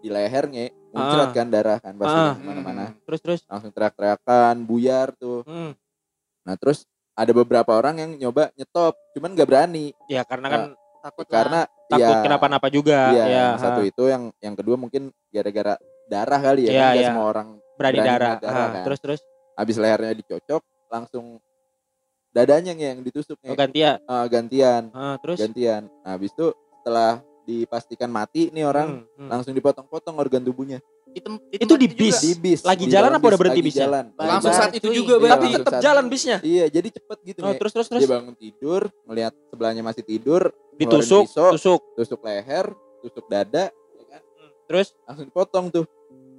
di 0.00 0.08
lehernya 0.08 0.72
muncrat 0.88 1.28
Ah. 1.28 1.32
kan 1.32 1.46
darah 1.46 1.78
kan 1.78 1.92
pasti 1.94 2.16
Ah. 2.16 2.32
kan 2.32 2.34
ke 2.34 2.42
mana-mana 2.42 2.84
Terus 3.04 3.20
terus. 3.20 3.40
langsung 3.44 3.68
teriak-teriakan 3.70 4.64
buyar 4.64 5.12
tuh 5.14 5.44
Hmm. 5.44 5.76
nah 6.42 6.56
terus 6.56 6.88
ada 7.12 7.28
beberapa 7.30 7.76
orang 7.76 8.00
yang 8.00 8.10
nyoba 8.18 8.48
nyetop 8.56 8.96
cuman 9.12 9.36
nggak 9.36 9.46
berani 9.46 9.92
Ya 10.08 10.24
karena 10.24 10.48
kan 10.48 10.62
Takut 11.02 11.26
lah. 11.26 11.32
karena 11.36 11.60
takut 11.86 12.00
ya, 12.08 12.22
kenapa-napa 12.24 12.66
juga. 12.72 13.12
iya, 13.12 13.22
ya, 13.22 13.26
yang 13.28 13.60
satu 13.60 13.80
ha. 13.82 13.86
itu 13.86 14.02
yang 14.06 14.22
yang 14.38 14.54
kedua 14.56 14.80
mungkin 14.80 15.02
gara-gara 15.28 15.76
darah 16.08 16.40
kali 16.40 16.66
ya 16.66 16.70
Iya, 16.70 16.72
kan 16.72 16.88
nggak 16.88 16.96
iya. 16.96 17.08
semua 17.12 17.26
orang 17.28 17.48
berani, 17.82 17.98
berani 17.98 18.08
darah. 18.08 18.34
darah, 18.38 18.54
Ah, 18.54 18.70
kan. 18.70 18.84
Terus 18.84 18.98
terus. 19.00 19.20
habis 19.52 19.76
lehernya 19.76 20.14
dicocok 20.16 20.62
langsung 20.88 21.24
dadanya 22.30 22.72
yang 22.72 23.00
ditusuk 23.00 23.36
Oh, 23.38 23.46
nge. 23.48 23.56
ganti 23.58 23.78
ya. 23.78 23.92
Ah, 24.06 24.24
gantian 24.24 24.88
Ah, 24.90 25.16
terus. 25.18 25.36
gantian. 25.36 25.90
Nah, 26.00 26.10
habis 26.12 26.30
itu 26.30 26.46
setelah 26.78 27.20
dipastikan 27.42 28.08
mati 28.08 28.48
nih 28.48 28.62
orang 28.62 29.02
Hmm, 29.04 29.26
hmm. 29.26 29.28
langsung 29.28 29.52
dipotong-potong 29.52 30.14
organ 30.16 30.40
tem- 31.20 31.42
di 31.44 31.56
Itu 31.58 31.66
tempat 31.68 31.76
di 31.76 31.86
juga. 31.90 32.00
bis? 32.00 32.16
di 32.18 32.32
bis. 32.34 32.60
Lagi 32.62 32.84
di 32.86 32.88
jalan 32.88 33.10
apa 33.10 33.20
udah 33.20 33.28
bis, 33.28 33.36
berhenti 33.36 33.52
lagi 33.52 33.68
bisnya? 33.68 33.84
Jalan. 33.84 34.04
Langsung 34.16 34.52
saat 34.54 34.72
itu 34.72 34.86
cuy. 34.86 34.96
juga 34.96 35.12
Iya, 35.12 35.20
berarti. 35.20 35.36
Tapi 35.44 35.58
tetap 35.60 35.72
saat- 35.74 35.84
jalan 35.84 36.04
bisnya. 36.08 36.36
Iya, 36.40 36.64
jadi 36.70 36.88
cepet 36.88 37.18
gitu 37.22 37.38
Oh, 37.42 37.52
terus 37.52 37.72
terus 37.74 37.86
terus. 37.86 38.00
Dia 38.00 38.10
bangun 38.10 38.34
tidur, 38.34 38.80
ngelihat 39.04 39.32
sebelahnya 39.50 39.82
masih 39.82 40.02
tidur, 40.02 40.42
Ditusuk, 40.72 41.28
pisau. 41.28 41.52
tusuk. 41.52 41.80
tusuk 41.92 42.20
leher, 42.22 42.72
tusuk 43.02 43.24
dada, 43.28 43.68
ya 43.68 44.04
kan? 44.08 44.22
Terus 44.64 44.86
langsung 45.04 45.26
dipotong 45.28 45.66
tuh. 45.68 45.84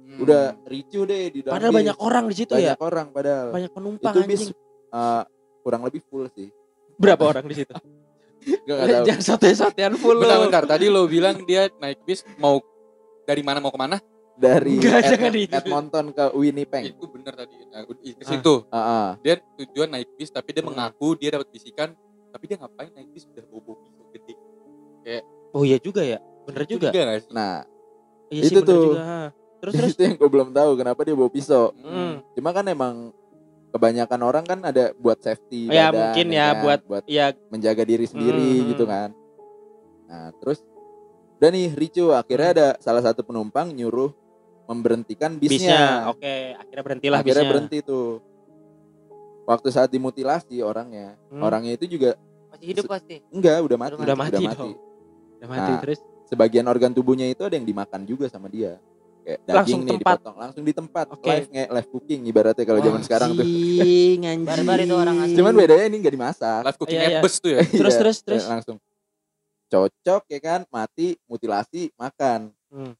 Hmm. 0.04 0.20
Udah 0.20 0.42
ricu 0.64 1.00
deh 1.02 1.22
di 1.26 1.40
dalam 1.40 1.54
padahal 1.54 1.72
bis. 1.72 1.78
banyak 1.80 1.96
orang 1.98 2.24
di 2.24 2.34
situ 2.36 2.52
ya. 2.54 2.60
Banyak 2.70 2.80
orang 2.82 3.06
padahal. 3.08 3.46
Banyak 3.50 3.70
penumpang 3.72 4.12
Itu 4.12 4.20
bis 4.22 4.40
anjing. 4.42 4.50
eh, 4.92 5.22
kurang 5.60 5.82
lebih 5.82 6.00
full 6.04 6.24
sih. 6.30 6.48
Berapa 6.94 7.22
orang 7.26 7.44
di 7.44 7.56
situ? 7.56 7.72
Gak, 8.62 8.76
gak 8.76 8.86
tahu. 8.86 9.04
Jangan 9.08 9.22
sate-satean 9.24 9.92
full 9.96 10.20
Bentar, 10.20 10.36
lu. 10.36 10.42
bentar. 10.44 10.62
Tadi 10.68 10.86
lo 10.86 11.08
bilang 11.08 11.40
dia 11.42 11.72
naik 11.74 12.04
bis 12.04 12.20
mau 12.36 12.60
dari 13.24 13.40
mana 13.40 13.56
mau 13.56 13.72
ke 13.72 13.80
mana? 13.80 13.96
Dari 14.34 14.76
Ed- 14.76 14.84
jangan 15.06 15.32
di- 15.32 15.48
Edmonton 15.48 16.06
ke 16.10 16.24
Winnipeg. 16.34 16.92
Itu 16.92 17.08
bener 17.08 17.32
tadi. 17.34 17.56
Nah, 17.64 17.88
ke 17.88 18.20
situ. 18.22 18.68
Ah, 18.68 18.76
ah. 18.76 19.08
Dia 19.18 19.40
tujuan 19.56 19.88
naik 19.88 20.12
bis 20.12 20.28
tapi 20.28 20.52
dia 20.52 20.60
Hmm. 20.60 20.70
mengaku 20.70 21.16
dia 21.16 21.32
dapat 21.32 21.48
bisikan 21.48 21.96
tapi 22.28 22.44
dia 22.44 22.60
ngapain 22.60 22.92
naik 22.92 23.08
bis 23.10 23.24
udah 23.24 23.44
bobo 23.46 23.80
pisau 23.80 24.04
gede. 24.10 24.34
Oh 25.50 25.62
iya 25.62 25.78
juga 25.78 26.02
ya. 26.02 26.20
Bener 26.44 26.66
juga. 26.66 26.90
Juga 26.90 27.00
gak 27.06 27.18
sih? 27.18 27.32
Nah, 27.32 27.64
Iya 28.26 28.40
Itu 28.40 28.48
sih 28.50 28.56
bener 28.58 28.68
tuh. 28.68 28.84
juga. 28.90 29.04
Terus 29.64 29.74
terus. 29.80 29.92
itu 29.92 30.02
yang 30.02 30.14
gue 30.14 30.28
belum 30.28 30.48
tahu 30.50 30.70
kenapa 30.74 31.00
dia 31.02 31.14
bawa 31.14 31.28
pisau. 31.28 31.72
Hmm. 31.76 32.20
Cuma 32.32 32.50
kan 32.50 32.64
emang 32.64 32.94
kebanyakan 33.70 34.20
orang 34.22 34.44
kan 34.44 34.58
ada 34.60 34.94
buat 34.94 35.18
safety 35.18 35.66
Ya, 35.66 35.88
badan, 35.88 35.98
mungkin 36.14 36.26
ya, 36.30 36.46
kan? 36.48 36.62
buat- 36.62 36.82
buat 36.84 37.02
Ya 37.04 37.32
menjaga 37.48 37.82
diri 37.82 38.04
sendiri 38.04 38.60
Hmm. 38.60 38.66
gitu 38.70 38.84
kan. 38.84 39.08
Nah, 40.04 40.30
terus 40.36 40.62
udah 41.36 41.50
nih 41.50 41.68
ricu 41.72 42.08
akhirnya 42.08 42.48
Hmm. 42.48 42.56
ada 42.56 42.68
salah 42.78 43.02
satu 43.02 43.20
penumpang 43.20 43.68
nyuruh 43.68 44.12
memberhentikan 44.64 45.34
bisnya. 45.34 45.58
bisnya. 45.58 45.84
Oke, 46.08 46.34
akhirnya 46.54 46.82
berhentilah 46.82 47.18
akhirnya 47.18 47.34
bisnya. 47.38 47.50
berhenti 47.50 47.78
tuh. 47.80 48.22
Waktu 49.44 49.68
saat 49.68 49.90
dimutilasi 49.90 50.56
orangnya, 50.60 51.20
Hmm. 51.28 51.42
orangnya 51.42 51.74
itu 51.74 51.84
juga 51.86 52.16
Masih 52.48 52.66
hidup 52.70 52.84
pasti. 52.86 53.20
enggak 53.28 53.60
udah 53.60 53.76
mati, 53.76 53.92
Udah 53.98 54.16
mati 54.16 54.44
dong. 54.46 54.72
Udah 55.36 55.48
mati 55.50 55.70
Nah, 55.70 55.80
terus. 55.82 56.00
Sebagian 56.24 56.64
organ 56.64 56.88
tubuhnya 56.90 57.28
itu 57.28 57.44
ada 57.44 57.52
yang 57.52 57.68
dimakan 57.68 58.08
juga 58.08 58.24
sama 58.26 58.48
dia. 58.48 58.80
Kayak 59.24 59.40
daging 59.40 59.56
Langsung 59.56 59.80
nih 59.80 59.92
tempat. 59.94 60.14
dipotong 60.14 60.36
langsung 60.36 60.62
di 60.62 60.72
tempat 60.72 61.06
Oke. 61.10 61.24
live 61.26 61.48
nge 61.48 61.64
live 61.66 61.88
cooking 61.88 62.20
ibaratnya 62.26 62.64
kalau 62.64 62.80
zaman 62.82 63.00
sekarang 63.00 63.28
tuh. 63.32 63.40
Anjing, 63.40 64.18
anjing. 64.30 64.44
Barbar 64.44 64.78
itu 64.78 64.94
orang 64.94 65.16
asli. 65.18 65.34
Cuman 65.34 65.52
bedanya 65.54 65.84
ini 65.86 65.96
nggak 65.98 66.14
dimasak. 66.14 66.60
Live 66.62 66.78
cooking 66.78 66.98
Iya, 66.98 67.02
at 67.02 67.10
iya. 67.10 67.20
bus 67.20 67.34
tuh 67.38 67.50
ya. 67.50 67.60
Terus 67.62 67.72
Iya, 67.90 67.98
terus 67.98 68.16
ya, 68.16 68.22
terus. 68.22 68.44
langsung 68.46 68.76
cocok 69.66 70.22
ya 70.28 70.40
kan 70.40 70.60
mati 70.68 71.06
mutilasi 71.24 71.90
makan 71.94 72.52
Hmm. 72.68 72.92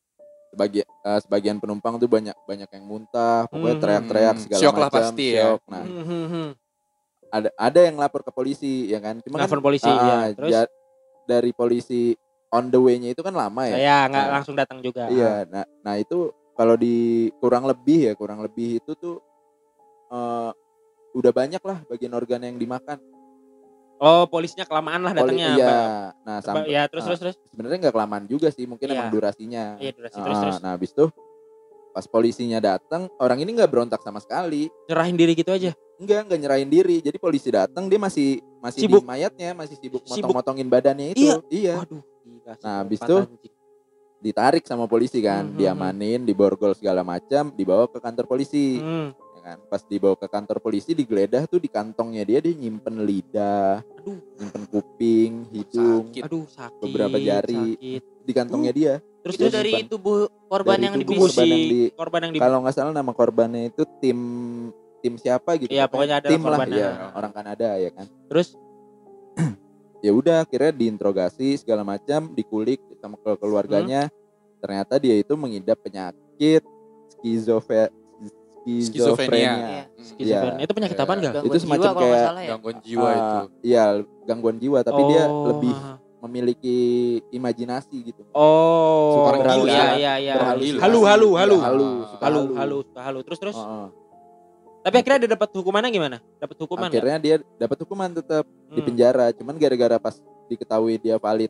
sebagian 0.49 0.87
eh, 0.87 1.21
sebagian 1.21 1.57
penumpang 1.59 1.95
tuh 1.97 2.07
banyak 2.07 2.35
banyak 2.41 2.67
yang 2.69 2.85
muntah 2.85 3.45
pokoknya 3.47 3.75
Hmm. 3.75 3.83
teriak-teriak 3.83 4.37
segala 4.41 4.61
Syok 4.61 4.75
lah 4.75 4.89
macam 4.89 4.99
pasti 5.05 5.27
ya. 5.29 5.45
nah 5.65 5.83
Hmm, 5.83 6.05
hmm, 6.05 6.27
hmm. 6.27 6.49
ada 7.29 7.49
ada 7.53 7.81
yang 7.81 7.97
lapor 7.97 8.23
ke 8.23 8.31
polisi 8.31 8.87
ya 8.87 8.99
kan 8.99 9.19
cuma 9.21 9.37
kan 9.37 9.45
Nelfon 9.45 9.61
polisi 9.61 9.87
ah, 9.87 9.99
ya. 9.99 10.19
Terus 10.33 10.51
ja- 10.53 10.73
dari 11.25 11.51
polisi 11.51 12.15
on 12.55 12.71
the 12.71 12.79
way-nya 12.79 13.11
itu 13.11 13.21
kan 13.21 13.35
lama 13.35 13.67
ya 13.67 13.75
saya 13.75 13.97
nggak 14.07 14.25
Nah. 14.25 14.33
langsung 14.33 14.55
datang 14.55 14.79
juga. 14.79 15.11
iya 15.11 15.43
nah 15.45 15.67
nah 15.83 15.95
itu 15.97 16.31
kalau 16.55 16.75
di 16.75 16.95
kurang 17.37 17.67
lebih 17.67 18.07
ya 18.07 18.13
kurang 18.15 18.39
lebih 18.39 18.79
itu 18.79 18.95
tuh 18.95 19.19
eh, 20.09 20.51
udah 21.13 21.33
banyak 21.33 21.59
lah 21.61 21.83
bagian 21.85 22.13
organ 22.13 22.41
yang 22.41 22.55
dimakan 22.55 22.99
Oh, 23.97 24.27
polisinya 24.27 24.63
kelamaan 24.65 25.01
lah 25.01 25.15
Poli- 25.15 25.39
datangnya. 25.39 25.49
iya 25.55 25.71
Apa- 25.71 26.11
nah 26.25 26.39
sampai 26.39 26.67
ya 26.69 26.83
terus 26.87 27.03
ah. 27.03 27.09
terus 27.09 27.21
terus. 27.21 27.37
sebenarnya 27.49 27.79
nggak 27.81 27.95
kelamaan 27.95 28.25
juga 28.27 28.51
sih 28.51 28.65
mungkin 28.65 28.87
Iya. 28.87 28.95
emang 28.97 29.09
durasinya 29.09 29.65
Iya, 29.79 29.91
durasi 29.93 30.19
Ah, 30.19 30.25
terus 30.25 30.39
terus. 30.41 30.57
nah 30.61 30.71
habis 30.73 30.91
itu 30.91 31.07
pas 31.91 32.05
polisinya 32.05 32.59
datang 32.59 33.07
orang 33.17 33.39
ini 33.39 33.55
nggak 33.55 33.71
berontak 33.71 34.03
sama 34.03 34.19
sekali 34.19 34.67
Nyerahin 34.85 35.15
diri 35.15 35.33
gitu 35.33 35.51
aja. 35.51 35.71
enggak 35.95 36.27
nggak 36.27 36.41
nyerahin 36.41 36.67
diri 36.69 36.99
jadi 37.01 37.17
polisi 37.17 37.49
datang 37.49 37.87
dia 37.87 37.97
masih 37.97 38.43
masih 38.59 38.81
Sibuk. 38.83 38.99
di 38.99 39.07
mayatnya 39.07 39.51
masih 39.55 39.79
sibuk 39.79 40.03
Sibuk. 40.03 40.27
motong-motongin 40.27 40.67
badannya 40.67 41.15
itu 41.15 41.31
iya, 41.49 41.79
Waduh, 41.79 42.03
Dikasih 42.45 42.61
Nah, 42.61 42.75
habis 42.79 43.01
itu 43.01 43.17
anjing. 43.19 43.55
ditarik 44.21 44.65
sama 44.65 44.85
polisi 44.85 45.19
kan, 45.19 45.45
Hmm, 45.47 45.57
diamanin, 45.57 46.21
diborgol 46.23 46.73
segala 46.73 47.01
macam, 47.01 47.49
dibawa 47.51 47.85
ke 47.87 47.97
kantor 47.97 48.25
polisi. 48.27 48.77
Hmm. 48.77 49.17
ya 49.35 49.41
kan. 49.47 49.59
Pas 49.67 49.81
dibawa 49.83 50.13
ke 50.15 50.25
kantor 50.27 50.57
polisi 50.59 50.93
digeledah 50.93 51.45
tuh 51.45 51.57
di 51.57 51.69
kantongnya 51.69 52.21
dia 52.23 52.39
dia 52.39 52.53
nyimpen 52.55 53.01
lidah, 53.01 53.81
Aduh, 53.95 54.17
nyimpen 54.35 54.65
kuping, 54.67 55.33
hidung, 55.51 56.05
Sakit. 56.07 56.23
aduh 56.23 56.45
sakit. 56.47 56.81
Beberapa 56.81 57.17
jari. 57.19 57.77
Sakit. 57.77 58.03
di 58.21 58.33
kantongnya 58.33 58.73
dia. 58.73 58.95
Terus 59.21 59.37
itu 59.37 59.49
dari 59.49 59.73
simpan. 59.75 59.89
tubuh 59.91 60.19
korban 60.47 60.77
Dari 60.77 60.85
yang 60.87 60.95
tubuh 60.99 61.17
korban 61.23 61.45
yang 61.47 61.65
di- 61.67 61.91
korban 61.93 62.21
yang 62.23 62.33
di 62.33 62.39
Kalau 62.41 62.57
nggak 62.61 62.75
salah 62.75 62.93
nama 62.95 63.13
korbannya 63.13 63.63
itu 63.67 63.83
tim 63.99 64.19
tim 65.01 65.15
siapa 65.15 65.57
gitu. 65.57 65.69
Iya, 65.69 65.85
pokoknya 65.85 66.17
ada 66.21 66.29
tim 66.29 66.41
lah 66.41 66.57
ya, 66.67 67.13
orang 67.13 67.33
Kanada 67.35 67.77
ya 67.77 67.91
kan. 67.91 68.09
terus 68.27 68.57
Ya 70.05 70.13
udah 70.13 70.45
akhirnya 70.45 70.69
diinterogasi 70.69 71.57
segala 71.57 71.81
macam, 71.81 72.29
dikulik 72.37 72.77
sama 73.01 73.17
ke 73.17 73.41
keluarganya. 73.41 74.13
Hmm. 74.13 74.61
Ternyata 74.61 75.01
dia 75.01 75.17
itu 75.17 75.33
mengidap 75.33 75.81
penyakit 75.81 76.61
skizofe 77.09 77.89
skizofrenia. 78.65 79.53
Iya. 79.57 79.83
skizofrenia. 79.97 80.61
Itu 80.61 80.73
penyakit 80.77 80.97
Iya. 80.97 81.05
apa 81.09 81.13
enggak? 81.17 81.33
Itu 81.41 81.49
jiwa 81.49 81.61
semacam 81.65 81.89
nggak 81.89 82.01
kayak 82.05 82.21
ya 82.21 82.49
Gangguan 82.53 82.77
jiwa 82.85 83.09
Ah, 83.09 83.17
itu. 83.17 83.37
Iya, 83.65 83.85
gangguan 84.25 84.57
jiwa 84.61 84.79
tapi 84.85 85.01
dia 85.09 85.23
Oh. 85.25 85.45
lebih 85.57 85.75
memiliki 86.25 86.79
imajinasi 87.33 87.97
gitu. 88.01 88.25
Oh, 88.33 89.29
Suka 89.29 89.45
berhalu, 89.45 89.65
iya 89.69 89.77
ya. 89.77 89.93
iya 89.97 90.13
iya. 90.21 90.35
Berhalu. 90.37 90.61
Halu 90.81 90.99
halu 91.05 91.29
halu. 91.37 91.57
Iya, 91.57 91.69
halu, 92.21 92.41
Halu 92.57 92.79
halu. 92.97 93.19
Terus 93.25 93.39
terus. 93.41 93.57
Heeh. 93.57 94.04
Tapi 94.85 95.01
akhirnya 95.01 95.21
dia 95.25 95.31
dapat 95.33 95.49
hukumannya 95.57 95.89
gimana? 95.89 96.17
Dapat 96.37 96.57
hukuman? 96.61 96.89
Akhirnya 96.93 97.17
dia 97.17 97.37
dapat 97.57 97.77
hukuman 97.81 98.11
tetap 98.13 98.45
di 98.69 98.81
Hmm. 98.81 98.87
penjara, 98.87 99.27
cuman 99.33 99.57
gara-gara 99.57 99.97
pas 99.97 100.21
diketahui 100.45 101.01
dia 101.01 101.17
valid 101.17 101.49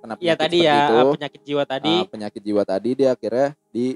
kena 0.00 0.16
Iya 0.16 0.32
penyakit 0.32 0.40
tadi 0.40 0.56
seperti 0.56 0.64
ya 0.64 0.80
itu, 0.80 0.96
penyakit 1.12 1.40
jiwa 1.44 1.62
tadi. 1.68 1.94
ah, 1.94 2.04
penyakit 2.08 2.40
jiwa 2.40 2.62
tadi 2.64 2.90
dia 2.96 3.10
akhirnya 3.12 3.48
di 3.68 3.86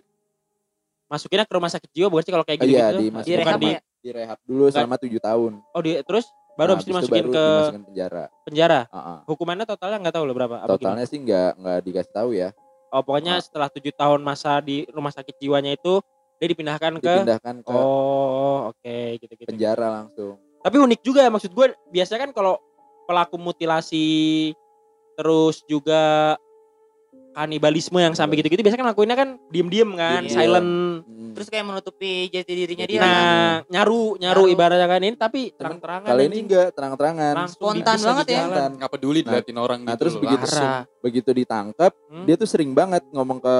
Masukinnya 1.09 1.48
ke 1.48 1.54
rumah 1.57 1.72
sakit 1.72 1.88
jiwa 1.88 2.12
bukan 2.12 2.20
sih 2.20 2.33
kalau 2.37 2.44
kayak 2.44 2.61
Oh 2.61 2.66
gitu 2.68 2.72
iya, 2.76 2.87
gitu? 2.92 3.00
dimasukin 3.00 3.24
di 3.24 3.33
Bukan 3.40 3.48
rehab 3.48 3.61
di 3.64 3.70
ya 3.72 3.81
direhab 3.98 4.38
dulu 4.44 4.64
selama 4.68 4.94
tujuh 5.00 5.20
tahun. 5.24 5.52
Oh 5.72 5.81
di 5.81 5.92
terus 6.04 6.28
baru 6.52 6.68
Nah, 6.68 6.76
habis 6.76 6.87
dimasukin 6.92 7.16
baru 7.16 7.31
ke 7.33 7.44
dimasukin 7.48 7.85
penjara. 7.88 8.24
penjara. 8.44 8.81
Ah, 8.92 8.98
ah. 9.00 9.18
Hukumannya 9.24 9.64
totalnya 9.64 9.96
nggak 10.04 10.14
tahu 10.20 10.24
loh 10.28 10.37
berapa? 10.37 10.57
Totalnya 10.68 11.04
sih 11.09 11.16
nggak 11.16 11.50
nggak 11.57 11.78
dikasih 11.88 12.12
tahu 12.12 12.31
ya. 12.37 12.48
Oh 12.92 13.00
pokoknya 13.00 13.37
Ah. 13.37 13.42
setelah 13.42 13.68
tujuh 13.72 13.92
tahun 13.96 14.20
masa 14.20 14.61
di 14.61 14.85
rumah 14.92 15.12
sakit 15.12 15.40
jiwanya 15.40 15.72
itu 15.72 16.04
dia 16.38 16.48
dipindahkan 16.48 16.92
ke 16.96 17.05
Dipindahkan 17.05 17.55
ke 17.61 17.70
Oh 17.70 18.70
oke 18.70 18.96
gitu 19.18 19.33
gitu. 19.35 19.48
penjara 19.48 19.87
langsung. 19.92 20.38
Tapi 20.59 20.77
unik 20.77 21.01
juga 21.03 21.20
ya 21.20 21.31
maksud 21.31 21.51
gue 21.51 21.66
biasanya 21.88 22.20
kan 22.24 22.33
kalau 22.33 22.55
pelaku 23.05 23.37
mutilasi 23.37 24.51
terus 25.14 25.62
juga 25.64 26.35
kanibalisme 27.31 27.94
yang 27.96 28.14
sampai 28.14 28.35
gitu-gitu 28.37 28.61
biasanya 28.61 28.83
kan 28.83 28.90
lakuinnya 28.90 29.14
kan 29.14 29.29
diem-diem 29.46 29.90
kan, 29.94 30.22
Iya. 30.22 30.33
silent. 30.33 30.70
Hmm. 31.07 31.31
terus 31.31 31.55
kayak 31.55 31.64
menutupi 31.64 32.27
jati 32.27 32.51
dirinya 32.51 32.83
dia 32.83 32.98
kan 32.98 33.07
Nah, 33.07 33.55
nyaru, 33.70 34.18
nyaru 34.18 34.42
Nyaru. 34.42 34.42
ibaratnya 34.51 34.88
kan 34.88 35.01
ini 35.01 35.14
tapi 35.14 35.40
terang-terangan 35.55 36.11
Kali 36.11 36.22
ini 36.27 36.38
enggak 36.42 36.66
terang-terangan. 36.74 37.35
Spontan 37.46 37.94
banget 37.96 38.27
ya. 38.27 38.42
Nggak 38.68 38.90
peduli 38.90 39.22
Nah, 39.22 39.38
diliatin 39.38 39.55
orang 39.55 39.81
nah, 39.81 39.94
gitu 39.94 39.98
terus 40.03 40.14
loh. 40.18 40.22
begitu. 40.27 40.46
Begitu 40.98 41.31
ditangkap, 41.33 41.92
Hmm? 42.11 42.27
dia 42.27 42.35
tuh 42.35 42.48
sering 42.48 42.74
banget 42.74 43.07
ngomong 43.09 43.38
ke 43.38 43.57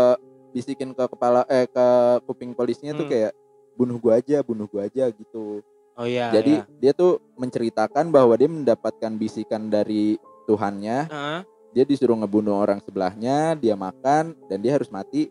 bisikin 0.51 0.93
ke 0.93 1.05
kepala 1.07 1.45
eh 1.47 1.67
ke 1.67 1.87
kuping 2.25 2.53
polisinya 2.53 2.93
tuh 2.93 3.05
Hmm. 3.05 3.13
kayak 3.13 3.33
bunuh 3.75 3.97
gua 3.97 4.19
aja, 4.19 4.43
bunuh 4.43 4.67
gua 4.67 4.87
aja 4.87 5.07
gitu. 5.09 5.63
Oh 5.95 6.07
iya. 6.07 6.31
Jadi 6.31 6.63
iya. 6.63 6.67
dia 6.79 6.93
tuh 6.95 7.19
menceritakan 7.35 8.11
bahwa 8.11 8.35
dia 8.35 8.47
mendapatkan 8.47 9.13
bisikan 9.15 9.67
dari 9.67 10.15
Tuhannya, 10.47 10.99
Heeh. 11.11 11.41
dia 11.75 11.85
disuruh 11.85 12.17
ngebunuh 12.17 12.55
orang 12.55 12.79
sebelahnya, 12.81 13.55
dia 13.55 13.75
makan 13.75 14.33
dan 14.47 14.59
dia 14.59 14.79
harus 14.79 14.89
mati, 14.89 15.29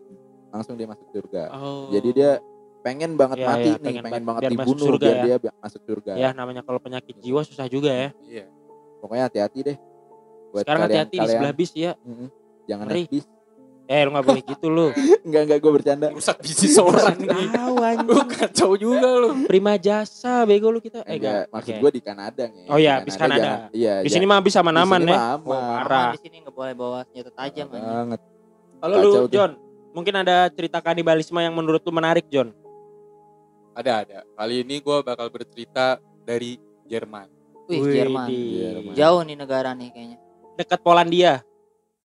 langsung 0.48 0.76
dia 0.76 0.84
masuk 0.86 1.08
surga. 1.10 1.50
Oh. 1.56 1.88
Jadi 1.90 2.08
dia 2.12 2.30
pengen 2.78 3.18
banget 3.18 3.42
Iya, 3.42 3.48
mati 3.48 3.68
iya, 3.68 3.74
nih, 3.74 3.84
pengen 3.84 4.02
pengen, 4.06 4.22
banget 4.24 4.40
biar 4.46 4.52
dibunuh 4.54 4.86
surga 4.86 5.04
biar 5.04 5.16
ya. 5.18 5.24
dia 5.42 5.52
masuk 5.58 5.82
surga. 5.82 6.12
ya 6.14 6.28
namanya 6.30 6.62
kalau 6.62 6.78
penyakit 6.78 7.16
jiwa 7.18 7.40
susah 7.42 7.66
juga 7.66 7.90
ya. 7.90 8.08
Iya. 8.24 8.44
Pokoknya 9.02 9.24
hati-hati 9.28 9.58
deh. 9.66 9.76
Buat 10.48 10.62
Sekarang 10.64 10.82
hati-hati 10.88 11.16
di 11.16 11.28
sebelah 11.28 11.52
bis 11.52 11.72
ya. 11.74 11.92
Mm-mm. 12.04 12.28
jangan 12.64 12.84
Ngeri. 12.88 13.02
naik 13.04 13.10
bis. 13.12 13.24
Eh 13.88 14.04
lu 14.04 14.12
gak 14.12 14.20
boleh 14.22 14.42
gitu 14.44 14.66
lu. 14.68 14.86
Enggak 15.26 15.42
enggak 15.44 15.58
gue 15.58 15.72
bercanda. 15.72 16.06
Rusak 16.12 16.36
bisnis 16.38 16.76
orang 16.76 17.16
nih. 17.16 17.48
Tahu 17.48 17.74
Lu 18.04 18.20
kacau 18.22 18.70
juga 18.76 19.08
lu. 19.16 19.48
Prima 19.48 19.74
jasa 19.74 20.44
bego 20.44 20.68
lu 20.68 20.76
kita. 20.78 21.00
Eh 21.02 21.16
Enggak, 21.16 21.16
enggak. 21.16 21.44
maksud 21.50 21.74
gue 21.74 21.90
di 21.90 22.02
Kanada 22.02 22.44
nih. 22.46 22.68
Oh 22.68 22.76
iya, 22.76 23.00
Di 23.00 23.04
bis 23.04 23.16
Kanada. 23.16 23.40
jangan- 23.40 23.70
Iya, 23.72 23.94
Di 24.00 24.10
sini 24.10 24.24
mah 24.24 24.40
bisa 24.40 24.58
di 24.58 24.62
aman-aman 24.62 25.00
sini 25.00 25.08
ya. 25.08 25.16
mah 25.16 25.24
aman. 25.34 25.48
Oh, 25.48 25.60
parah. 25.74 26.04
Aman 26.04 26.12
di 26.12 26.20
sini 26.20 26.36
nggak 26.38 26.54
boleh 26.54 26.74
bawa 26.74 26.98
senjata 27.02 27.30
tajam 27.34 27.66
anjing. 27.66 27.80
banget. 27.82 28.20
Kalau 28.78 28.94
Kacau 28.94 29.08
lu 29.08 29.16
tuh. 29.18 29.28
John, 29.30 29.50
mungkin 29.90 30.14
ada 30.16 30.36
cerita 30.48 30.78
kanibalisme 30.78 31.38
yang 31.38 31.52
menurut 31.52 31.80
lu 31.80 31.90
menarik 31.90 32.28
John. 32.28 32.52
Ada 33.72 33.92
ada. 34.02 34.18
Kali 34.34 34.54
ini 34.60 34.76
gue 34.78 34.96
bakal 35.02 35.28
bercerita 35.28 35.96
dari 36.22 36.60
Jerman. 36.84 37.24
Wih, 37.66 37.84
Jerman. 37.86 38.26
di- 38.26 38.52
Jerman. 38.58 38.92
Jauh 38.92 39.20
nih 39.22 39.36
negara 39.38 39.72
nih 39.72 39.88
kayaknya. 39.90 40.18
Dekat 40.56 40.78
Polandia. 40.78 41.40